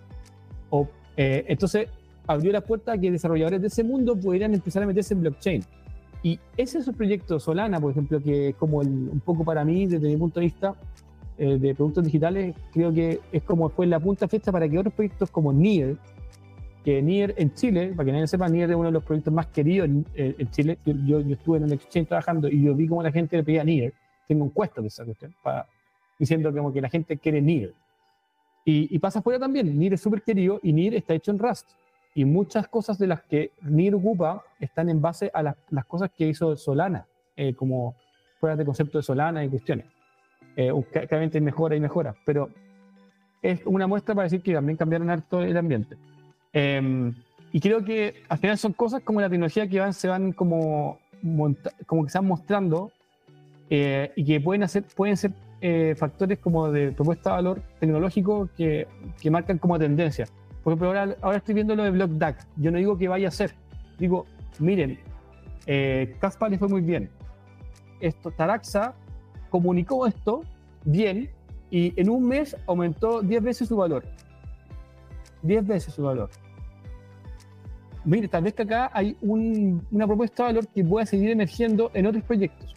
[0.69, 1.89] O, eh, entonces,
[2.27, 5.63] abrió la puerta a que desarrolladores de ese mundo pudieran empezar a meterse en blockchain.
[6.23, 9.88] Y ese es el proyecto Solana, por ejemplo, que como el, un poco para mí,
[9.88, 10.75] desde mi punto de vista,
[11.38, 14.93] eh, de productos digitales, creo que es como fue la punta fiesta para que otros
[14.93, 15.97] proyectos como Nier,
[16.84, 19.48] que Nier en Chile, para que nadie sepa, Nier es uno de los proyectos más
[19.48, 20.78] queridos en, en Chile.
[20.86, 23.63] Yo, yo, estuve en un exchange trabajando y yo vi cómo la gente le pedía
[23.63, 23.94] Nier.
[24.28, 25.67] Tengo encuestas de esa cuestión, para,
[26.17, 27.74] diciendo como que la gente quiere Nier.
[28.65, 31.70] Y, y pasa afuera también, Nier es súper querido y Nier está hecho en Rust.
[32.13, 36.12] Y muchas cosas de las que Nier ocupa están en base a las, las cosas
[36.15, 37.96] que hizo Solana, eh, como
[38.39, 39.86] fuera de concepto de Solana y cuestiones.
[40.56, 42.50] Eh, claramente mejora y mejora, pero
[43.41, 45.96] es una muestra para decir que también cambiaron harto el ambiente.
[46.53, 47.11] Eh,
[47.53, 50.99] y creo que al final son cosas como la tecnología que van, se van como,
[51.85, 52.91] como que se van mostrando
[53.69, 58.49] eh, y que pueden, hacer, pueden ser eh, factores como de propuesta de valor tecnológico
[58.55, 58.87] que,
[59.21, 60.25] que, marcan como tendencia.
[60.63, 62.47] Por ejemplo, ahora, ahora estoy viendo lo de BlockDAC.
[62.57, 63.53] Yo no digo que vaya a ser.
[63.99, 64.25] Digo,
[64.59, 64.97] miren,
[65.67, 66.15] eh,
[66.49, 67.09] le fue muy bien.
[67.99, 68.93] Esto, Taraxa
[69.49, 70.41] comunicó esto
[70.85, 71.29] bien
[71.69, 74.05] y en un mes aumentó 10 veces su valor.
[75.43, 76.30] 10 veces su valor.
[78.04, 81.91] Mire, tal vez que acá hay un, una propuesta de valor que pueda seguir emergiendo
[81.93, 82.73] en otros proyectos.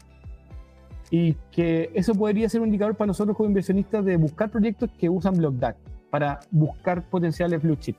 [1.10, 5.08] Y que eso podría ser un indicador para nosotros como inversionistas de buscar proyectos que
[5.08, 5.76] usan BlockDAC
[6.10, 7.96] para buscar potenciales blue chip.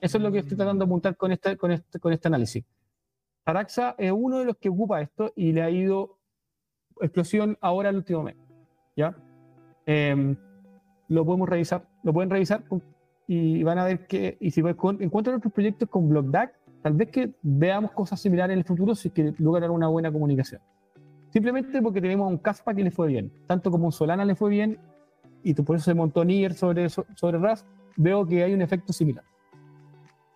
[0.00, 2.64] Eso es lo que estoy tratando de apuntar con este, con este, con este análisis.
[3.44, 6.18] Taraxa es uno de los que ocupa esto y le ha ido
[7.00, 8.36] explosión ahora el último mes.
[8.96, 9.16] ¿ya?
[9.86, 10.36] Eh,
[11.08, 12.64] lo podemos revisar, lo pueden revisar
[13.26, 17.34] y van a ver que, y si encuentran otros proyectos con BlockDAC, tal vez que
[17.42, 20.60] veamos cosas similares en el futuro si que lograr una buena comunicación.
[21.30, 24.50] Simplemente porque tenemos un Caspa que le fue bien, tanto como un Solana le fue
[24.50, 24.78] bien,
[25.42, 29.24] y por eso se montó Nier sobre, sobre Rust, veo que hay un efecto similar.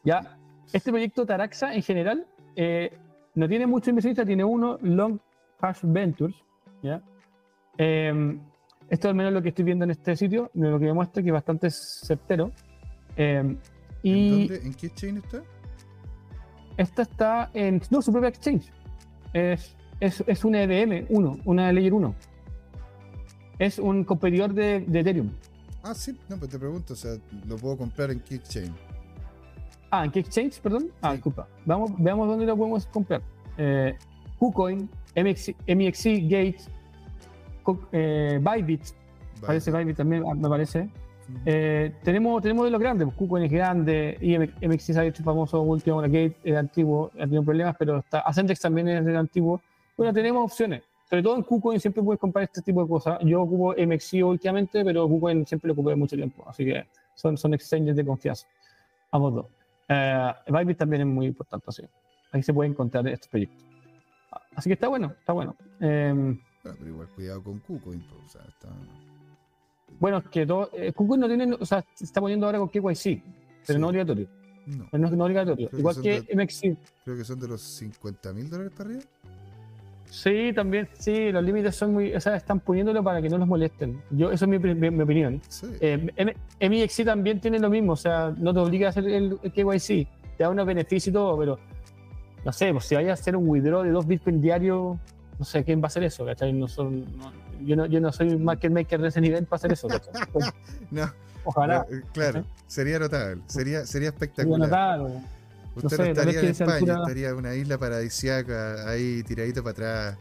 [0.05, 0.39] Ya,
[0.73, 2.27] este proyecto Taraxa en general
[2.57, 2.93] eh,
[3.35, 5.19] no tiene mucho inversionista, tiene uno, Long
[5.61, 6.37] Hash Ventures,
[6.83, 7.03] ¿ya?
[7.79, 8.39] Eh,
[8.91, 11.33] esto al menos lo que estoy viendo en este sitio, lo que demuestra que es
[11.33, 12.51] bastante certero.
[13.17, 13.57] Eh,
[14.03, 15.43] y ¿En, dónde, ¿En qué exchange está?
[16.77, 18.73] Esta está en no, su propia exchange.
[19.33, 22.15] Es, es, es una EVM 1, una Layer 1.
[23.59, 25.31] Es un competidor de, de, Ethereum.
[25.83, 28.73] Ah, sí, no, pues te pregunto, o sea, ¿lo puedo comprar en qué exchange?
[29.91, 30.85] Ah, ¿en qué exchange, perdón?
[30.85, 30.93] Sí.
[31.03, 31.49] Ah, disculpa.
[31.67, 33.21] Vamos, veamos dónde lo podemos comprar.
[33.59, 33.95] Eh,
[34.39, 36.71] KuCoin, MXC, MXC Gates,
[37.93, 39.47] eh, Bybit, Bye.
[39.47, 40.89] parece Bybit también, me parece.
[41.45, 46.03] Eh, tenemos, tenemos de los grandes, pues, KuCoin es grande, se ha hecho famoso último,
[46.03, 49.61] la Gate antiguo, ha tenido problemas, pero está, Ascentex también es del antiguo.
[49.97, 50.83] Bueno, tenemos opciones.
[51.09, 53.19] Sobre todo en KuCoin siempre puedes comprar este tipo de cosas.
[53.23, 56.45] Yo ocupo MXC últimamente, pero KuCoin siempre lo ocupé mucho tiempo.
[56.49, 58.47] Así que son, son exchanges de confianza.
[59.11, 59.47] Ambos dos.
[59.89, 61.83] Uh, Bybit también es muy importante, así.
[62.31, 63.67] Ahí se puede encontrar estos proyectos.
[64.55, 65.57] Así que está bueno, está bueno.
[65.81, 68.69] Eh, pero igual cuidado con KuCoin, o sea, está...
[70.01, 73.23] Bueno, es que todo, eh, no tiene, o sea, se está poniendo ahora con KYC,
[73.67, 73.79] pero sí.
[73.79, 74.27] no obligatorio.
[74.67, 74.87] No.
[74.99, 75.69] no, no obligatorio.
[75.69, 76.77] Creo igual que, que MXC.
[77.05, 79.05] Creo que son de los 50 mil dólares para arriba.
[80.07, 83.47] Sí, también, sí, los límites son muy, o sea, están poniéndolo para que no los
[83.47, 84.03] molesten.
[84.11, 85.41] Yo, eso es mi, mi- mi opinión.
[85.49, 85.67] Sí.
[85.81, 89.53] Eh, MXC también tiene lo mismo, o sea, no te obliga a hacer el, el
[89.53, 91.59] KYC, te da unos beneficios y todo, pero
[92.45, 94.99] no sé, pues si vayas a hacer un withdraw de dos bitcoin diario,
[95.41, 96.53] no sé quién va a hacer eso, ¿cachai?
[96.53, 97.33] No son, no-
[97.65, 100.13] yo, no, yo no soy market maker de ese nivel para hacer eso, ¿cachai?
[100.91, 101.11] No,
[101.45, 101.87] Ojalá.
[101.91, 105.01] no, eh, claro, sería notable, sería, sería espectacular.
[105.75, 110.09] Usted no, sé, estaría en España, altura- estaría en una isla paradisíaca ahí tiradito para
[110.11, 110.19] atrás.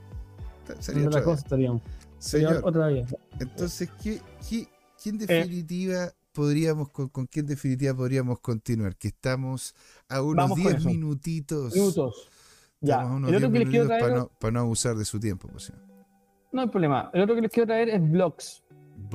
[0.79, 1.82] Sería en otra otra cosa estaríamos.
[2.17, 3.13] Sería otra vez.
[3.39, 4.67] entonces, ¿qué, qué,
[5.03, 5.25] quién Eh.
[5.27, 8.95] definitiva podríamos, con, con quién definitiva podríamos continuar?
[8.95, 9.75] Que estamos
[10.08, 10.88] a unos Vamos con 10 eso.
[10.89, 11.73] minutitos.
[11.73, 12.29] Minutos.
[12.81, 13.01] Ya.
[13.01, 15.47] El otro 10 que les quiero traer, para no, para no abusar de su tiempo.
[15.49, 15.73] Pues,
[16.51, 17.09] no hay problema.
[17.13, 18.63] El otro que les quiero traer es Blogs.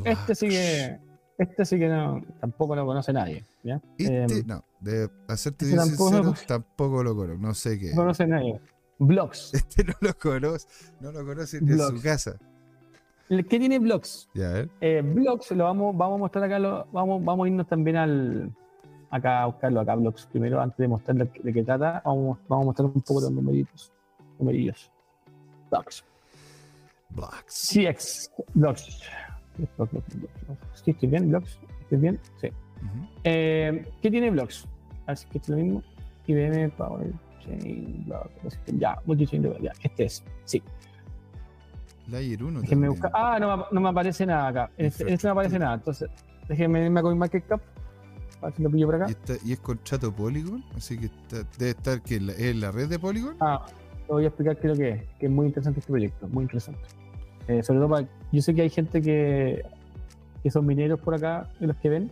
[0.05, 0.99] Este sí que,
[1.39, 3.45] este sí que no, tampoco lo conoce nadie.
[3.63, 3.81] ¿ya?
[3.99, 7.43] Este, Em, no, de hacerte bien tampoco sincero, tampoco lo conozco.
[7.43, 7.91] No sé qué.
[7.91, 8.61] no conoce nadie.
[8.99, 9.53] Blogs.
[9.55, 10.69] Este no lo conoce,
[11.01, 12.39] no lo conoce ni en su casa.
[13.29, 14.29] ¿Qué tiene Blogs?
[14.35, 14.69] Ya, ¿eh?
[14.81, 18.55] Eh, blogs lo vamos, vamos a mostrar acá, lo, vamos, vamos a irnos también al
[19.17, 22.65] acá a buscarlo acá, blogs primero, antes de mostrar de, de qué trata, vamos, vamos
[22.65, 23.93] a mostrar un poco los numeritos.
[24.39, 24.91] Numerillos.
[25.71, 26.05] CX.
[27.11, 27.41] Blogs.
[28.55, 29.01] Blogs,
[29.77, 30.83] blogs, blogs.
[30.83, 31.29] ¿Sí estoy bien?
[31.31, 31.59] ¿Blogs?
[31.83, 32.21] ¿Estoy bien?
[32.41, 32.49] Sí.
[33.23, 34.67] Eh, ¿Qué tiene Blogs?
[35.07, 35.83] Así que es lo mismo.
[36.27, 38.29] IBM Power Chain Blog.
[38.79, 40.25] Ya, Multichain Blog, Ya, este es.
[40.45, 40.63] Sí.
[42.09, 43.11] Layer 1 Déjenme buscar.
[43.15, 44.71] Ah, no, me- no me aparece nada acá.
[44.77, 45.75] En este, en este no aparece nada.
[45.75, 46.11] Entonces,
[46.49, 47.61] déjenme irme a CoinMarketCap.
[48.45, 49.07] A ver si lo pillo por acá.
[49.09, 52.61] Y, está- y es contrato Polygon, así que está- debe estar que en la, en
[52.61, 53.37] la red de Polygon.
[53.41, 53.65] Ah,
[54.07, 55.03] te voy a explicar qué es lo que es.
[55.19, 56.29] Que es muy interesante este proyecto.
[56.29, 56.81] Muy interesante.
[57.49, 58.07] Eh, sobre todo para.
[58.33, 59.63] Yo sé que hay gente que,
[60.43, 62.11] que son mineros por acá, de los que ven.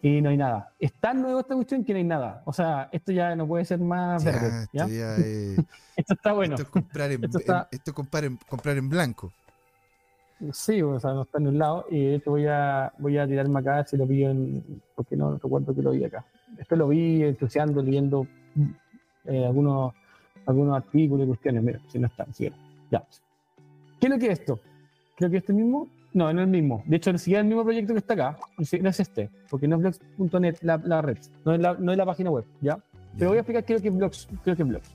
[0.00, 0.72] Y no hay nada.
[0.78, 2.42] Es tan nuevo esta cuestión que no hay nada.
[2.46, 4.66] O sea, esto ya no puede ser más Ya, verde.
[4.72, 4.84] ¿ya?
[4.84, 5.58] esto ya es-
[5.96, 6.54] Esto está bueno.
[6.54, 9.32] esto es comprar en, Esto está- en- esto es comprar en, comprar en blanco.
[10.52, 11.86] Sí, o sea, no está en un lado.
[11.90, 14.80] Y de hecho voy a, voy a tirarme acá si lo vi en.
[14.94, 16.24] Porque no recuerdo que lo vi acá.
[16.58, 18.26] Esto lo vi entusiasmando, leyendo
[19.26, 19.92] eh, algunos,
[20.46, 21.62] algunos artículos y cuestiones.
[21.62, 22.56] Mira, si no está, siquiera.
[22.90, 23.02] Ya.
[24.00, 24.60] ¿Qué es lo que es esto?
[25.16, 25.88] Creo que este mismo.
[26.14, 26.82] No, no es el mismo.
[26.86, 28.38] De hecho, ni siquiera es el mismo proyecto que está acá.
[28.62, 29.30] Si- No es este.
[29.50, 31.18] Porque no es blogs.net la, la red.
[31.44, 32.44] No es la, no es la página web.
[32.60, 32.78] ¿Ya?
[33.18, 34.28] Pero voy a explicar qué es lo que es blogs.
[34.44, 34.94] Creo que es blogs.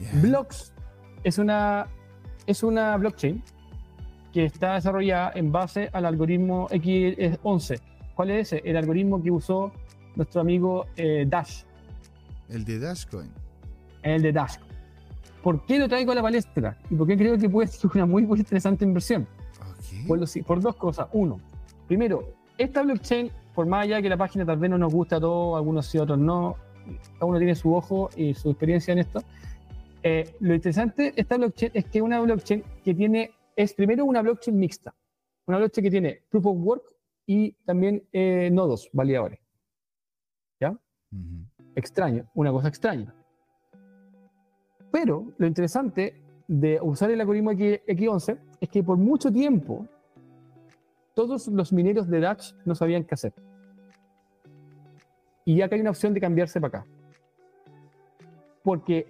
[0.00, 0.20] Ya.
[0.22, 0.72] Blocks
[1.22, 1.86] es una,
[2.46, 3.42] es una blockchain
[4.32, 7.80] que está desarrollada en base al algoritmo X11.
[8.14, 8.68] ¿Cuál es ese?
[8.68, 9.72] El algoritmo que usó
[10.16, 11.62] nuestro amigo eh, Dash,
[12.48, 13.30] El de Dashcoin.
[14.02, 14.56] el de Dash.
[15.42, 16.78] ¿Por qué lo traigo a la palestra?
[16.90, 19.26] ¿Y por qué creo que puede ser una muy, muy interesante inversión?
[19.60, 20.06] Ok.
[20.06, 21.08] Por, los- por dos cosas.
[21.12, 21.40] Uno,
[21.88, 25.20] primero, esta blockchain, por más allá que la página tal vez no nos gusta a
[25.20, 26.56] todos, algunos sí, otros no,
[27.14, 29.22] cada uno tiene su ojo y su experiencia en esto.
[30.04, 34.04] Eh, lo interesante de esta blockchain es que es una blockchain que tiene, es primero
[34.04, 34.94] una blockchain mixta,
[35.46, 36.84] una blockchain que tiene proof of work
[37.26, 39.38] y también eh, nodos validadores.
[41.14, 41.44] Ujú.
[41.74, 43.14] Extraño, una cosa extraña.
[44.90, 49.86] Pero lo interesante de usar el algoritmo X- X11 es que por mucho tiempo
[51.14, 53.34] todos los mineros de Dash no sabían qué hacer.
[55.44, 56.86] Y acá hay una opción de cambiarse para acá.
[58.62, 59.06] Porque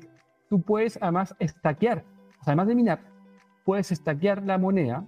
[0.49, 1.99] tú puedes además estaquear,
[2.41, 3.01] o sea, además de minar,
[3.65, 5.05] puedes estaquear la moneda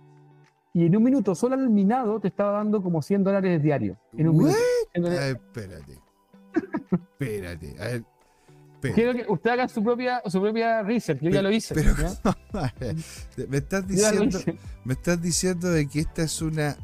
[0.72, 3.96] y en un minuto solo el minado te estaba dando como 100 dólares diario.
[4.16, 4.56] En un minuto.
[4.92, 5.98] Entonces, Ah, espérate.
[6.92, 7.74] espérate.
[7.80, 8.04] A ver.
[8.74, 8.92] espérate.
[8.94, 11.20] Quiero que usted haga su propia, su propia research.
[11.20, 11.74] Yo ya lo hice.
[13.48, 14.58] Me estás diciendo, hice.
[14.84, 16.76] me estás diciendo de que esta es una,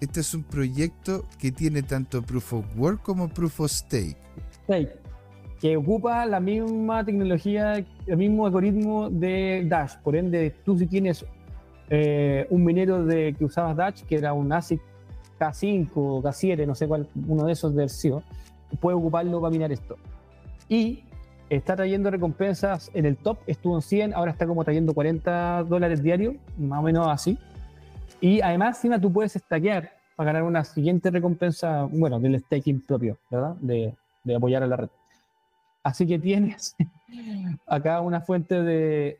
[0.00, 4.16] este es un proyecto que tiene tanto proof of work como proof of stake.
[4.66, 4.90] Fake,
[5.60, 9.96] que ocupa la misma tecnología, el mismo algoritmo de Dash.
[10.02, 11.24] Por ende, tú si tienes
[11.90, 14.80] eh, un minero de, que usabas Dash, que era un ASIC
[15.38, 18.22] K5 o K7, no sé cuál, uno de esos del CIO,
[18.80, 19.96] puedes ocuparlo para minar esto.
[20.68, 21.02] Y
[21.50, 26.02] está trayendo recompensas en el top, estuvo en 100, ahora está como trayendo 40 dólares
[26.02, 27.36] diarios, más o menos así.
[28.20, 33.18] Y además, encima tú puedes stackear para ganar una siguiente recompensa, bueno, del staking propio,
[33.30, 33.54] ¿verdad?
[33.56, 33.94] De
[34.36, 34.88] apoyar a la red.
[35.88, 36.76] Así que tienes
[37.66, 39.18] acá una fuente de,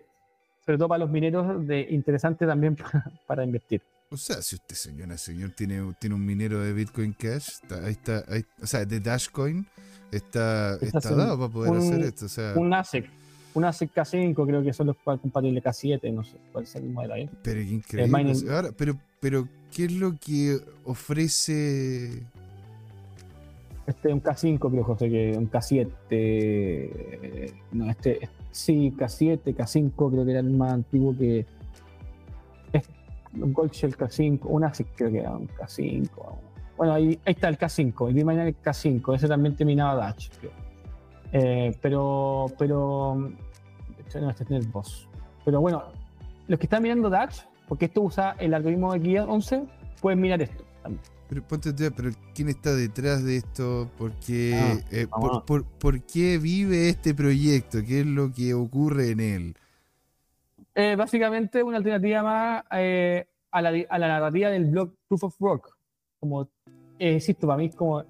[0.64, 3.80] sobre todo para los mineros, de interesante también para, para invertir.
[4.10, 7.92] O sea, si usted, señora, señor, tiene, tiene un minero de Bitcoin Cash, está- ahí
[7.92, 9.66] está, ahí- o sea, de Dashcoin,
[10.10, 12.26] está, Está está dado para poder un- hacer esto.
[12.26, 13.04] O sea, Un ASIC,
[13.54, 17.14] un ASIC K5 creo que son los compatibles K7, no sé cuál es el modelo
[17.14, 17.30] ahí.
[17.42, 18.12] pero qué increíble.
[18.18, 22.22] mining- sea, ahora, pero, pero, ¿qué es lo que ofrece?
[23.88, 25.90] Este es un K5, creo, José, que un K7.
[26.10, 31.46] eh, no, este, sí, K7, K5, creo que era el más antiguo que.
[32.70, 32.86] Es
[33.32, 36.06] un Goldshell K5, un ASIC creo que era un K5.
[36.76, 40.52] Bueno, ahí, ahí está el K5, el Bitminer K5, ese también terminaba Dutch, creo.
[41.32, 43.32] Eh, pero, pero.
[43.98, 45.08] este No, este es NetBoss.
[45.46, 45.84] Pero bueno,
[46.46, 49.62] los que están mirando Dutch, porque esto usa el algoritmo de guía 11,
[50.02, 50.67] pueden mirar esto.
[51.28, 53.90] Pero ponte pero ¿quién está detrás de esto?
[53.98, 55.42] ¿Por qué, Ah, eh, por, vamos.
[55.44, 57.78] por- por qué vive este proyecto?
[57.86, 59.56] ¿Qué es lo que ocurre en él?
[60.74, 65.34] Eh, básicamente una alternativa más eh, a, la, a la narrativa del blog Proof of
[65.42, 65.76] Work.
[66.20, 66.48] Como,
[66.98, 68.02] eh, insisto, para mí es como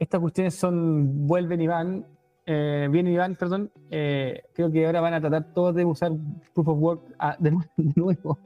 [0.00, 2.06] estas cuestiones son, vuelven y van,
[2.46, 3.70] eh, vienen y van, perdón.
[3.90, 6.12] eh, creo que ahora van a tratar todos de usar
[6.54, 8.38] Proof of Work ah, de, nue- de nuevo,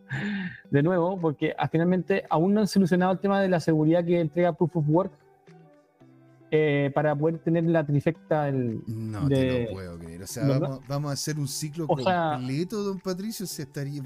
[0.71, 4.21] de nuevo, porque ah, finalmente aún no han solucionado el tema de la seguridad que
[4.21, 5.13] entrega Proof of Work
[6.51, 10.23] eh, para poder tener la trifecta del, No de- te lo puedo creer.
[10.23, 13.47] O sea, vamos, vamos a hacer un ciclo O sea- completo, don Patricio.
[13.47, 14.03] Se estaría,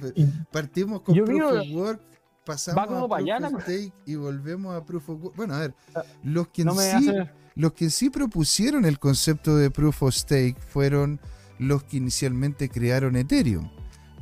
[0.51, 2.01] partimos con Proof of Work,
[2.45, 3.21] pasamos a Proof of
[3.53, 3.61] ¿no?
[3.61, 5.37] Stake y volvemos a Proof of Work.
[5.37, 7.31] Bueno, a ver, Ah, los que, en no me sí, hace...
[7.55, 11.21] los que sí propusieron el concepto de Proof of Stake fueron
[11.59, 13.71] los que inicialmente crearon Ethereum,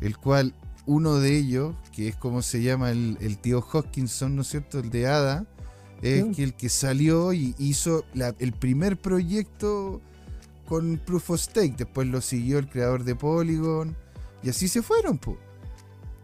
[0.01, 0.55] el cual
[0.87, 4.81] uno de ellos, que es como se llama el, el tío Hoskinson, ¿no es cierto?
[4.81, 5.47] El de ADA,
[6.03, 6.31] es Sí.
[6.33, 10.01] que el que salió y hizo la- el primer proyecto
[10.66, 11.77] con Proof of Stake.
[11.77, 13.97] Después lo siguió el creador de Polygon.
[14.43, 15.37] Y así se fueron, po.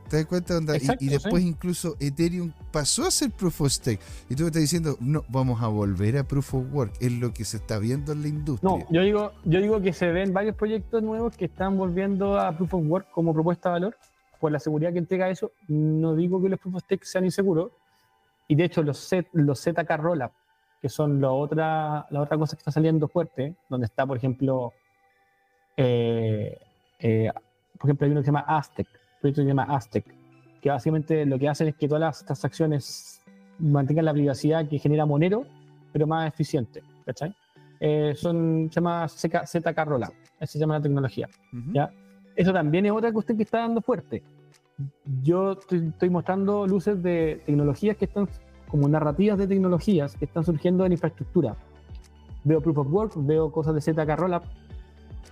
[0.08, 0.56] ¿Te das cuenta?
[0.56, 0.74] onda?
[0.74, 1.12] Y- Exacto, y, sí.
[1.14, 4.00] después incluso Ethereum pasó a ser Proof of Stake.
[4.28, 6.92] Y tú me estás diciendo, no, vamos a volver a Proof of Work.
[7.00, 8.70] Es lo que se está viendo en la industria.
[8.70, 12.56] No, yo digo, yo digo que se ven varios proyectos nuevos que están volviendo a
[12.56, 13.96] Proof of Work como propuesta de valor
[14.40, 15.52] por la seguridad que entrega eso.
[15.68, 17.72] No digo que los Proof of Stake sean inseguros.
[18.48, 20.30] Y de hecho, los, Z, los ZK Rollup,
[20.80, 24.72] que son la otra, la otra cosa que está saliendo fuerte, donde está, por ejemplo,
[25.76, 26.56] eh,
[27.00, 27.30] eh,
[27.78, 28.86] por ejemplo, hay uno que se llama Aztec,
[29.20, 30.04] proyecto que se llama Aztec,
[30.60, 33.22] que básicamente lo que hacen es que todas las transacciones
[33.58, 35.44] mantengan la privacidad que genera Monero,
[35.92, 36.82] pero más eficiente.
[37.04, 37.34] ¿Cachai?
[37.80, 41.28] Eh, son, se llama ZK, Rollup, así se llama la tecnología.
[41.52, 41.72] Ujú.
[41.72, 41.90] ¿ya?
[42.34, 44.22] Eso también es otra cuestión que está dando fuerte.
[45.22, 48.28] Yo estoy, estoy mostrando luces de tecnologías que están
[48.68, 51.56] como narrativas de tecnologías que están surgiendo en infraestructura.
[52.44, 54.42] Veo Proof of Work, veo cosas de ZK Rollup.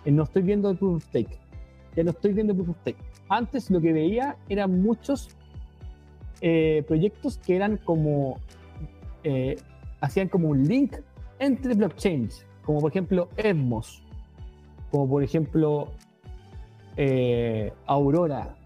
[0.06, 1.38] No estoy viendo el Proof of Stake.
[1.96, 2.98] Ya no estoy viendo of Stake.
[3.28, 5.28] Antes lo que veía eran muchos
[6.40, 8.38] eh, proyectos que eran como
[9.22, 9.56] eh,
[10.00, 10.96] hacían como un link
[11.38, 14.02] entre blockchains, como por ejemplo Evmos,
[14.90, 15.88] como por ejemplo
[16.96, 18.56] eh, Aurora,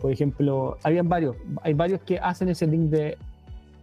[0.00, 3.18] por ejemplo, habían varios, hay varios que hacen ese link de,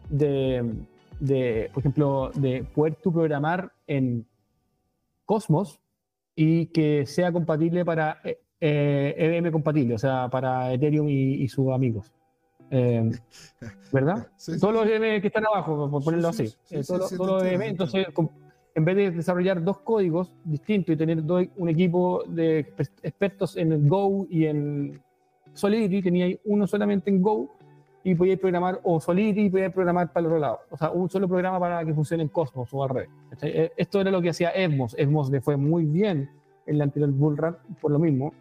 [0.09, 0.73] de,
[1.19, 4.25] de, por ejemplo, de poder tú programar en
[5.25, 5.79] Cosmos
[6.35, 8.19] y que sea compatible para
[8.65, 12.13] eh, EVM compatible, o sea, para Ethereum y, y sus amigos.
[12.71, 13.11] Eh,
[13.91, 14.27] ¿Verdad?
[14.37, 16.55] Sí, todos los EVM que están abajo, por ponerlo Sí, así.
[16.63, 18.07] sí, Eh, todos todos los EVM, entonces,
[18.75, 23.57] en vez de desarrollar dos códigos distintos y tener dos- un equipo de exper- expertos
[23.57, 24.99] en Go y en
[25.53, 27.49] Solidity, tenía uno solamente en Go
[28.05, 30.59] y podíais programar, o Solidity y podíais programar para el otro lado.
[30.71, 33.09] O sea, un solo programa para que funcione en Cosmos o al revés.
[33.41, 34.95] Eh, Esto era lo que hacía Evmos.
[34.97, 36.29] Evmos le fue muy bien
[36.65, 38.33] en la anterior Bull Run por lo mismo.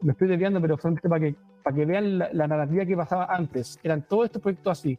[0.00, 3.26] Me estoy desviando, pero solamente para que, para que vean la, la narrativa que pasaba
[3.34, 3.80] antes.
[3.82, 4.96] Eran todos estos proyectos así,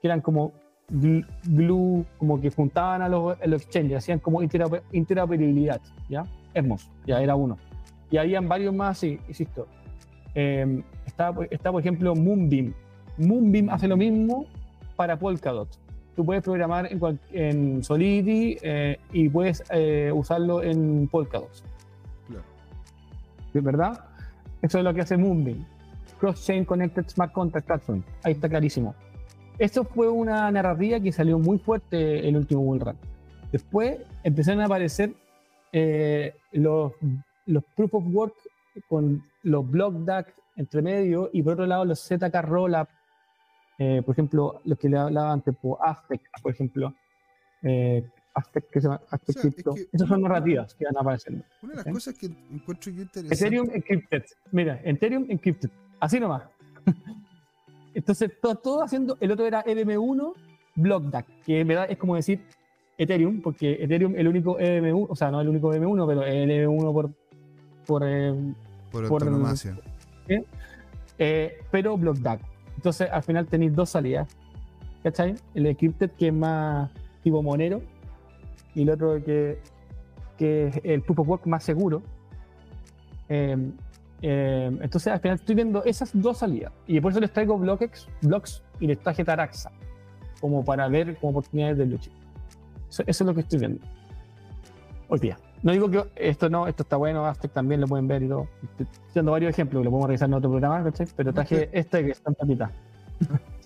[0.00, 0.52] que eran como
[0.90, 6.24] gl- glue, como que juntaban a los, los exchanges, hacían como interoper- interoperabilidad, ¿ya?
[6.54, 7.56] Hermoso, ya era uno.
[8.10, 9.68] Y habían varios más así, insisto.
[10.34, 12.74] Eh, está, está, por ejemplo, Moonbeam.
[13.18, 14.46] Moonbeam hace lo mismo
[14.96, 15.68] para Polkadot.
[16.16, 17.00] Tú puedes programar en,
[17.32, 21.50] en Solidity eh, y puedes eh, usarlo en Polkadot.
[23.54, 24.04] ¿Verdad?
[24.62, 25.66] Eso es lo que hace Moonbeam.
[26.20, 28.02] Cross-Chain Connected Smart Contract Platform.
[28.22, 28.94] Ahí está clarísimo.
[29.58, 32.96] Esto fue una narrativa que salió muy fuerte el último bull run.
[33.50, 35.14] Después empezaron a aparecer
[35.72, 36.92] eh, los,
[37.46, 38.34] los Proof of Work
[38.88, 42.88] con los Block DAC entre medio y por otro lado los ZK Rollup,
[43.78, 46.94] eh, por ejemplo, los que le hablaba antes, por Aztec, por ejemplo.
[47.62, 49.74] Eh, Aztec, que se llama Aztec O sea, es Crypto.
[49.74, 51.44] que Esas son narrativas que van apareciendo.
[51.62, 51.92] Una de las ¿Ok?
[51.92, 53.34] cosas que encuentro yo interesante.
[53.34, 54.24] Ethereum Encrypted.
[54.52, 55.70] Mira, Ethereum Encrypted.
[55.98, 56.42] Así nomás.
[57.94, 59.16] Entonces, todo, todo haciendo.
[59.20, 60.32] El otro era EVM1
[60.76, 62.40] BlockDAC, que en verdad es como decir
[62.98, 66.50] Ethereum, porque Ethereum es el único EVM1, o sea, no el único EVM1, pero el
[66.50, 67.10] EVM1 por.
[67.86, 68.32] por eh,
[68.92, 69.76] por por- autonomacia.
[71.18, 72.40] eh, pero BlockDAC.
[72.76, 74.28] Entonces, al final tenéis dos salidas.
[75.02, 75.34] ¿Cachai?
[75.54, 76.90] El Encrypted, que es más
[77.22, 77.80] tipo monero,
[78.74, 79.58] y el otro que,
[80.36, 82.02] que es el proof of work más seguro.
[83.28, 83.56] Eh,
[84.22, 86.72] eh, entonces, al final estoy viendo esas dos salidas.
[86.86, 89.70] Y por eso les traigo Blocks, blocks y les traje Taraxa,
[90.40, 92.10] como para ver como oportunidades de lucha.
[92.88, 93.84] Eso, eso es lo que estoy viendo.
[95.08, 95.38] Hoy día.
[95.62, 98.48] No digo que esto no, esto está bueno, Aztec también lo pueden ver y todo.
[98.78, 101.06] Estoy dando varios ejemplos, lo podemos revisar en otro programa, ¿cachai?
[101.14, 102.70] Pero traje este que está en patita.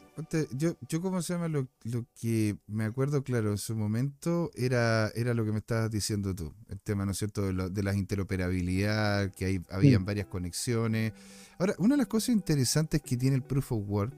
[0.53, 1.49] Yo, yo ¿cómo se llama?
[1.49, 5.91] Lo, lo que me acuerdo, claro, en su momento era, era lo que me estabas
[5.91, 10.05] diciendo tú, el tema, ¿no es cierto?, de, lo- de las interoperabilidad, que hay, habían
[10.05, 11.13] varias conexiones.
[11.59, 14.15] Ahora, una de las cosas interesantes que tiene el Proof of Work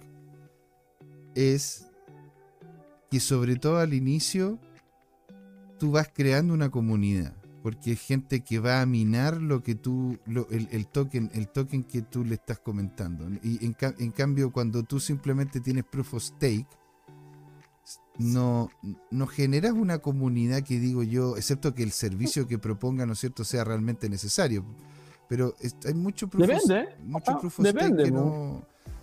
[1.34, 1.86] es
[3.11, 4.59] que sobre todo al inicio
[5.78, 7.34] tú vas creando una comunidad,
[7.66, 11.48] porque es gente que va a minar lo que tú, lo- el, el token, el
[11.48, 13.26] token que tú le estás comentando.
[13.42, 16.68] Y en, ca- en cambio, cuando tú simplemente tienes proof of stake,
[18.18, 18.68] no,
[19.10, 23.18] no generas una comunidad que digo yo, excepto que el servicio que proponga, ¿no es
[23.18, 24.64] cierto?, sea realmente necesario.
[25.28, 26.96] Pero es- hay mucho proof, of, Depende, ¿eh?
[27.04, 28.62] mucho Ah, proof of stake que no.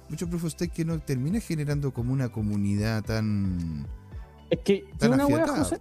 [0.10, 3.86] Mucho proof of stake que no termina generando como una comunidad tan.
[4.50, 5.48] Es que, Tan una.
[5.50, 5.80] José,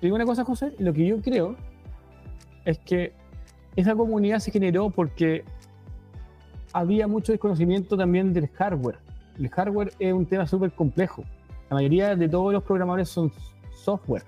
[0.00, 1.54] digo una cosa, José, lo que yo creo
[2.68, 3.14] es que
[3.76, 5.42] esa comunidad se generó porque
[6.74, 8.98] había mucho desconocimiento también del hardware.
[9.38, 11.24] El hardware es un tema súper complejo.
[11.70, 13.32] La mayoría de todos los programadores son
[13.72, 14.24] software,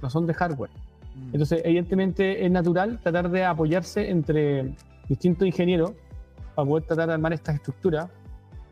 [0.00, 0.70] no son de hardware.
[1.34, 4.74] Entonces, evidentemente es natural tratar de apoyarse entre
[5.06, 5.92] distintos ingenieros
[6.54, 8.08] para poder tratar de armar estas estructuras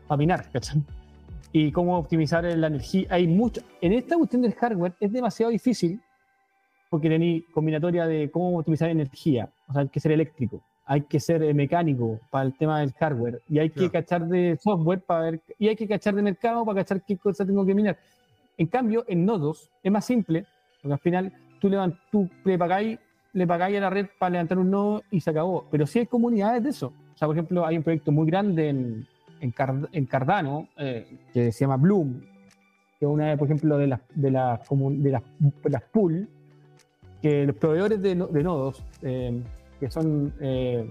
[0.07, 0.49] para minar.
[1.51, 3.05] Y cómo optimizar la energía.
[3.11, 3.61] Hay mucho.
[3.81, 6.01] En esta cuestión del hardware es demasiado difícil
[6.91, 9.49] porque tenéis combinatoria de cómo optimizar energía.
[9.69, 12.91] O sea, hay que ser eléctrico, hay que ser eh, mecánico para el tema del
[12.91, 13.91] hardware y hay que Claro.
[13.93, 17.45] cachar de software para ver, y hay que cachar de mercado para cachar qué cosa
[17.45, 17.97] tengo que minar.
[18.57, 20.45] En cambio, en nodos es más simple,
[20.81, 22.99] porque al final tú, levan- tú le, pagáis,
[23.31, 25.65] le pagáis a la red para levantar un nodo y se acabó.
[25.71, 26.87] Pero sí hay comunidades de eso.
[27.15, 29.07] O sea, por ejemplo, hay un proyecto muy grande en,
[29.39, 32.19] en, Card- en Cardano eh, que se llama Bloom,
[32.99, 36.27] que es una, por ejemplo, de las, de las, de las, de las pool,
[37.21, 39.41] que los proveedores de, de nodos, eh,
[39.79, 40.89] que son eh,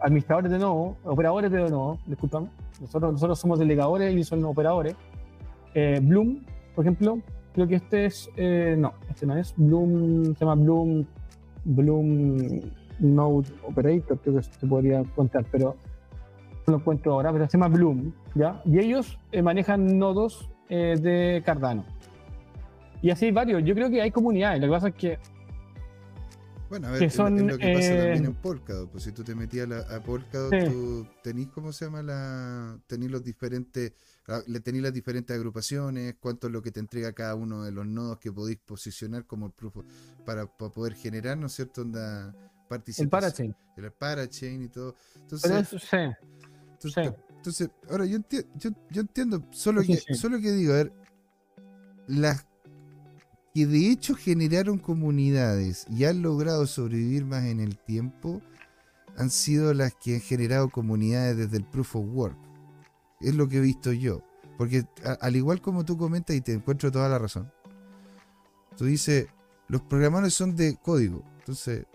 [0.00, 2.48] administradores de nodos, operadores de nodos, disculpame,
[2.80, 4.94] nosotros, nosotros somos delegadores y son operadores.
[5.74, 6.44] Eh, Bloom,
[6.74, 7.18] por ejemplo,
[7.54, 11.06] creo que este es, eh, no, este no es, Bloom, se llama Bloom,
[11.64, 12.60] Bloom
[13.00, 15.76] Node Operator, creo que se podría contar, pero
[16.66, 18.60] no lo encuentro ahora, pero se llama Bloom, ¿ya?
[18.64, 21.84] Y ellos eh, manejan nodos eh, de Cardano.
[23.02, 25.18] Y así hay varios, yo creo que hay comunidades, lo que pasa es que
[26.68, 28.90] Bueno, a ver, que es lo- son, es lo que pasa eh, también en Polkadot.
[28.90, 30.66] Pues si tú te metías a, a Polkadot, Sí.
[30.66, 32.02] tú tenís, ¿cómo se llama?
[32.02, 33.92] la Tenís los diferentes,
[34.46, 38.18] le las diferentes agrupaciones, cuánto es lo que te entrega cada uno de los nodos
[38.18, 39.86] que podéis posicionar como el proof of-
[40.24, 41.82] para, para poder generar, ¿no es cierto?
[41.82, 42.34] Onda,
[42.98, 43.54] el parachain.
[43.76, 44.96] El parachain y todo.
[45.14, 45.96] Entonces, Pero eso sí,
[46.72, 47.34] entonces, sí.
[47.36, 50.92] entonces, ahora yo, enti- yo, yo entiendo, solo que, solo que digo, a ver,
[52.08, 52.44] las
[53.56, 58.42] que de hecho generaron comunidades y han logrado sobrevivir más en el tiempo,
[59.16, 62.36] han sido las que han generado comunidades desde el Proof of Work.
[63.22, 64.20] Es lo que he visto yo.
[64.58, 67.50] Porque a- al igual como tú comentas y te encuentro toda la razón,
[68.76, 69.26] tú dices,
[69.68, 71.86] los programadores son de código, entonces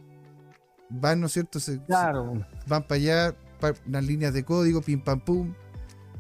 [0.89, 1.59] van, ¿no es cierto?
[1.59, 5.53] Se- se- Claro, van para allá, pa- unas líneas de código, pim pam pum.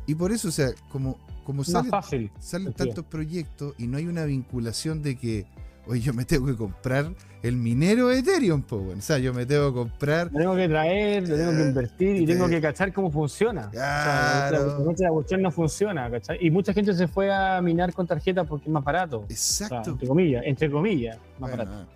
[0.05, 2.31] Y por eso, o sea, como, como más salen, fácil.
[2.39, 2.85] salen sentido.
[2.87, 5.45] tantos proyectos y no hay una vinculación de que,
[5.87, 7.13] oye, yo me tengo que comprar
[7.43, 8.99] el minero de Ethereum, po, weón.
[8.99, 10.29] o sea, yo me tengo que comprar.
[10.31, 13.09] Lo tengo que traer, lo tengo que Eh, invertir y te- tengo que cachar cómo
[13.11, 13.67] funciona.
[13.69, 14.85] O sea, Claro.
[14.97, 16.37] la, cuestión no funciona, ¿cachai?
[16.39, 19.19] Y mucha gente se fue a minar con tarjeta porque es más barato.
[19.21, 19.91] O sea, Exacto.
[19.91, 21.87] entre comillas, entre comillas, más Bueno, barato.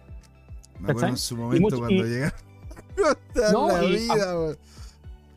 [0.79, 2.37] me acuerdo en su momento mucho- cuando y- llegaron.
[3.53, 4.55] No, la y- vida.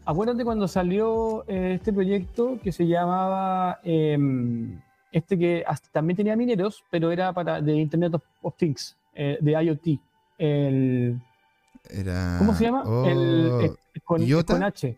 [0.08, 4.80] Acuérdate cuando salió eh, este proyecto que se llamaba em,
[5.12, 9.36] este que hasta- también tenía mineros, pero era para de Internet of, of Things, eh,
[9.38, 10.00] de IoT.
[10.38, 11.20] El,
[11.90, 12.36] Era.
[12.38, 12.84] ¿Cómo se llama?
[12.86, 13.70] oh, El, eh,
[14.02, 14.54] con, ¿Iota?
[14.54, 14.96] con H.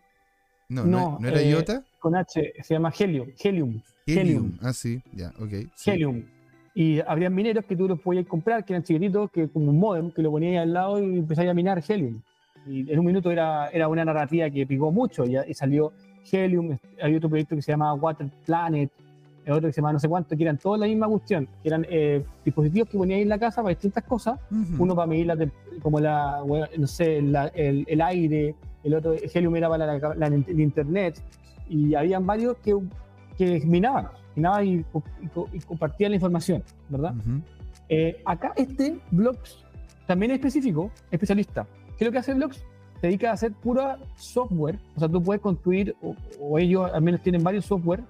[0.69, 1.83] no, no, no, ¿no era eh, IOTA?
[1.99, 2.53] Con H.
[2.63, 3.31] Se llama Helium.
[3.43, 3.81] Helium.
[4.07, 4.27] Helium.
[4.27, 4.57] Helium.
[4.61, 5.67] Ah, sí, ya, ok.
[5.75, 5.91] sí.
[5.91, 6.23] Helium.
[6.73, 10.09] Y habría mineros que tú los podías comprar, que eran chiquititos, que como un modem,
[10.09, 12.21] que lo ponías al lado y empezáis a minar Helium.
[12.67, 15.91] Y en un minuto era, era una narrativa que picó mucho y, y salió
[16.31, 16.77] Helium.
[17.01, 18.91] Hay otro proyecto que se llama Water Planet,
[19.47, 21.47] otro que se llama no sé cuánto, que eran todos la misma cuestión.
[21.63, 24.39] Que eran eh, dispositivos que poníais en la casa para distintas cosas.
[24.51, 24.83] Ujú.
[24.83, 25.37] Uno para medir la,
[25.81, 30.15] como la, bueno, no sé, la- el, el aire, el otro Helium era para la,
[30.15, 31.19] la- el internet.
[31.67, 32.77] Y habían varios que,
[33.37, 34.85] que minaban, minaban y, y
[35.53, 37.15] y compartían la información, ¿verdad?
[37.15, 37.41] Ujú.
[37.89, 39.65] Eh, acá este Blocks
[40.05, 41.65] también es específico, especialista.
[42.01, 42.65] ¿Qué lo que hace Blocks?
[42.99, 44.79] Se dedica a hacer pura software.
[44.95, 48.01] O sea, tú puedes construir, o, ellos al menos tienen varios software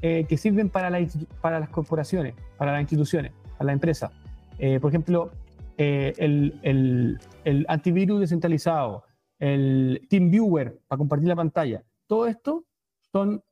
[0.00, 0.96] eh, que sirven para,
[1.40, 4.12] para las corporaciones, para las instituciones, para la empresa.
[4.60, 5.32] Eh, por ejemplo,
[5.76, 9.02] eh, el, el, el, antivirus descentralizado,
[9.40, 11.82] el TeamViewer para compartir la pantalla.
[12.06, 12.64] Todo esto
[13.10, 13.42] son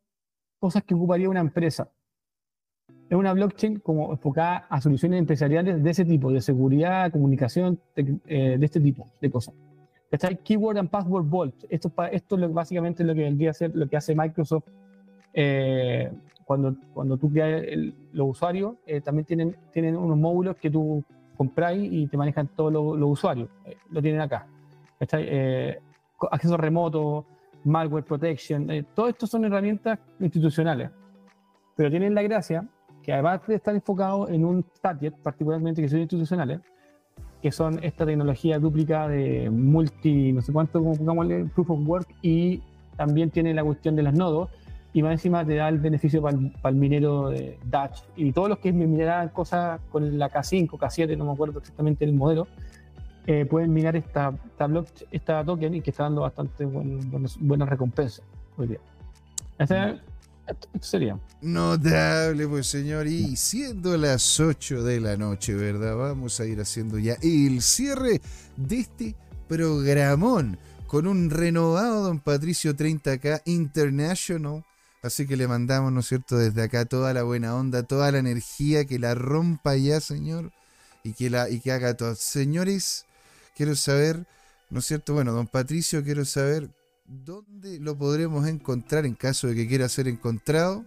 [0.61, 1.91] cosas que ocuparía una empresa.
[3.09, 8.17] Es una blockchain como enfocada a soluciones empresariales de ese tipo, de seguridad, comunicación, de,
[8.27, 9.55] eh, este tipo de cosas.
[10.11, 11.65] Está el Keyword and Password Vault.
[11.69, 14.69] Esto, esto es básicamente lo que vendría a lo que hace Microsoft
[15.35, 16.11] eh,
[16.45, 17.63] cuando, cuando tú creas
[18.13, 18.77] los usuarios.
[18.87, 21.05] Eh, también tienen, tienen unos módulos que tú
[21.37, 23.49] compráis y te manejan todos los, usuarios.
[23.91, 24.47] lo tienen acá.
[25.01, 25.19] Está,
[26.31, 27.27] acceso remoto,
[27.65, 30.91] malware protection, todo esto son herramientas institucionales.
[31.77, 32.69] Pero tienen la gracia
[33.05, 36.61] que además de estar enfocados en un target, particularmente que son institucionales,
[37.43, 42.09] que son esta tecnología dúplica de multi, no sé cuánto, como pongámosle, proof of work,
[42.23, 42.63] y
[42.97, 44.49] también tiene la cuestión de las nodos,
[44.95, 48.59] y más encima te da el beneficio para el, minero de Dutch y todos los
[48.59, 52.47] que mineran cosas con la K5, K7, no me acuerdo exactamente el modelo,
[53.27, 58.25] eh, pueden minar esta, esta, esta token y que está dando bastante buenas recompensas
[58.57, 58.79] hoy día.
[59.59, 60.01] Ese, esto,
[60.81, 61.19] sería.
[61.41, 63.07] Notable, pues señor.
[63.07, 65.97] Y siendo las 8 de la noche, ¿verdad?
[65.97, 68.21] Vamos a ir haciendo ya el cierre
[68.57, 69.17] de este
[69.49, 74.65] programón con un renovado Don Patricio 30K International.
[75.03, 78.19] Así que le mandamos, ¿no es cierto?, desde acá toda la buena onda, toda la
[78.19, 80.51] energía, que la rompa ya, señor,
[81.03, 82.15] y que, la, y que haga todo.
[82.15, 83.05] Señores,
[83.55, 84.27] quiero saber,
[84.71, 85.13] ¿no es cierto?
[85.13, 86.71] Bueno, don Patricio, quiero saber
[87.07, 90.85] dónde lo podremos encontrar en caso de que quiera ser encontrado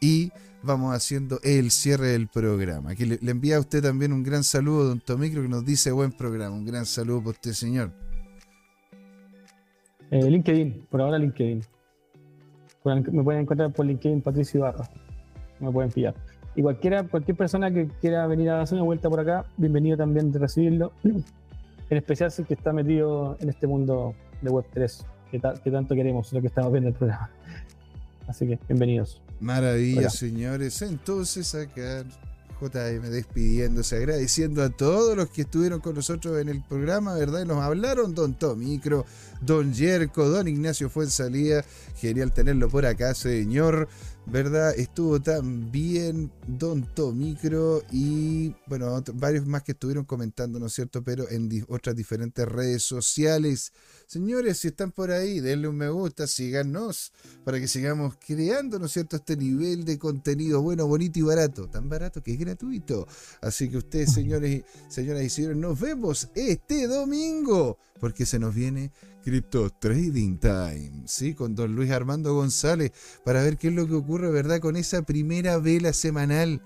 [0.00, 0.30] y
[0.62, 2.94] vamos haciendo el cierre del programa.
[2.94, 6.12] Que le, envía a usted también un gran saludo, don Tomicro, que nos dice buen
[6.12, 6.54] programa.
[6.54, 7.92] Un gran saludo por usted, señor.
[10.10, 11.62] Eh, LinkedIn, por ahora LinkedIn.
[13.12, 14.88] Me pueden encontrar por LinkedIn Patricio Ibarra.
[15.60, 16.14] Me pueden pillar.
[16.54, 20.32] Y cualquiera, cualquier persona que quiera venir a hacer una vuelta por acá, bienvenido también
[20.32, 20.92] de recibirlo.
[21.90, 26.40] En especial si que está metido en este mundo de Web3 que, tanto queremos, lo
[26.40, 27.30] que estamos viendo en el programa.
[28.26, 29.22] Así que bienvenidos.
[29.40, 30.82] Maravilla, señores.
[30.82, 32.04] Entonces acá
[32.60, 37.42] JM despidiéndose, agradeciendo a todos los que estuvieron con nosotros en el programa, ¿verdad?
[37.42, 39.06] Y nos hablaron Don Tomicro,
[39.40, 41.64] Don Yerko, Don Ignacio Fuensalía.
[41.96, 43.88] Genial tenerlo por acá, señor.
[44.30, 44.74] ¿Verdad?
[44.76, 51.02] Estuvo también Don Tomicro y, bueno, varios más que estuvieron comentando, ¿no es cierto?
[51.02, 53.72] Pero en otras diferentes redes sociales.
[54.06, 57.12] Señores, si están por ahí, denle un me gusta, síganos
[57.44, 61.68] para que sigamos creando, ¿no es cierto?, este nivel de contenido bueno, bonito y barato.
[61.68, 63.06] Tan barato que es gratuito.
[63.40, 68.92] Así que ustedes, señores, señoras y señores, nos vemos este domingo porque se nos viene
[69.22, 71.34] Crypto Trading Time, ¿sí?
[71.34, 72.92] Con don Luis Armando González,
[73.24, 74.60] para ver qué es lo que ocurre, ¿verdad?
[74.60, 76.62] Con esa primera vela semanal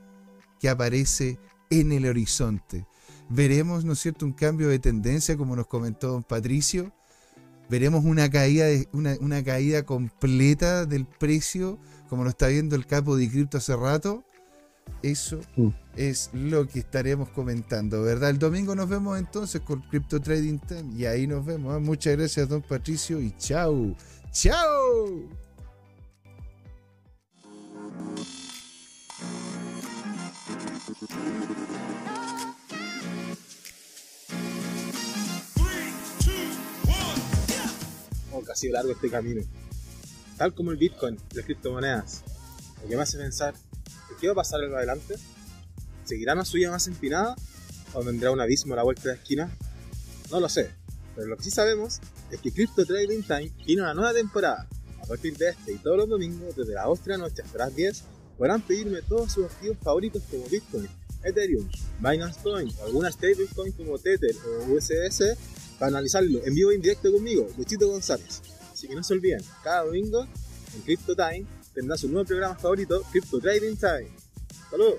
[0.60, 1.38] que aparece
[1.70, 2.86] en el horizonte.
[3.28, 6.92] Veremos, ¿no es cierto?, un cambio de tendencia, como nos comentó don Patricio.
[7.70, 11.78] Veremos una caída, de, una, caída completa del precio,
[12.08, 14.24] como lo está viendo el capo de cripto hace rato.
[15.02, 15.68] Eso mm.
[15.96, 18.30] es lo que estaremos comentando, ¿verdad?
[18.30, 21.76] El domingo nos vemos entonces con Crypto Trading Time y ahí nos vemos.
[21.76, 21.80] ¿eh?
[21.80, 23.96] Muchas gracias, don Patricio, y chao.
[24.30, 25.28] ¡Chao!
[38.32, 39.42] Oh, casi largo este camino.
[40.38, 42.22] Tal como el Bitcoin, las criptomonedas.
[42.82, 43.54] Lo que me hace pensar
[44.22, 45.16] ¿Qué va a pasar en adelante?
[46.04, 47.34] ¿Seguirá una suya más empinada?
[47.92, 49.58] ¿O vendrá un abismo a la vuelta de la esquina?
[50.30, 50.70] No lo sé,
[51.16, 51.98] pero lo que sí sabemos
[52.30, 54.68] es que Crypto Trading Time tiene una nueva temporada.
[55.02, 57.58] A partir de este y todos los domingos, desde las 8 de la noche hasta
[57.58, 58.04] las 10,
[58.38, 60.88] podrán pedirme todos sus activos favoritos como Bitcoin,
[61.24, 61.68] Ethereum,
[61.98, 65.36] Binance Coin o alguna stablecoin como Tether o USS
[65.80, 68.40] para analizarlo en vivo e indirecto conmigo, Luchito González.
[68.72, 70.28] Así que no se olviden, cada domingo
[70.76, 71.44] en Crypto Time
[71.74, 74.10] tendrá su nuevo programa favorito, Crypto Trading Time.
[74.70, 74.98] ¡Saludos!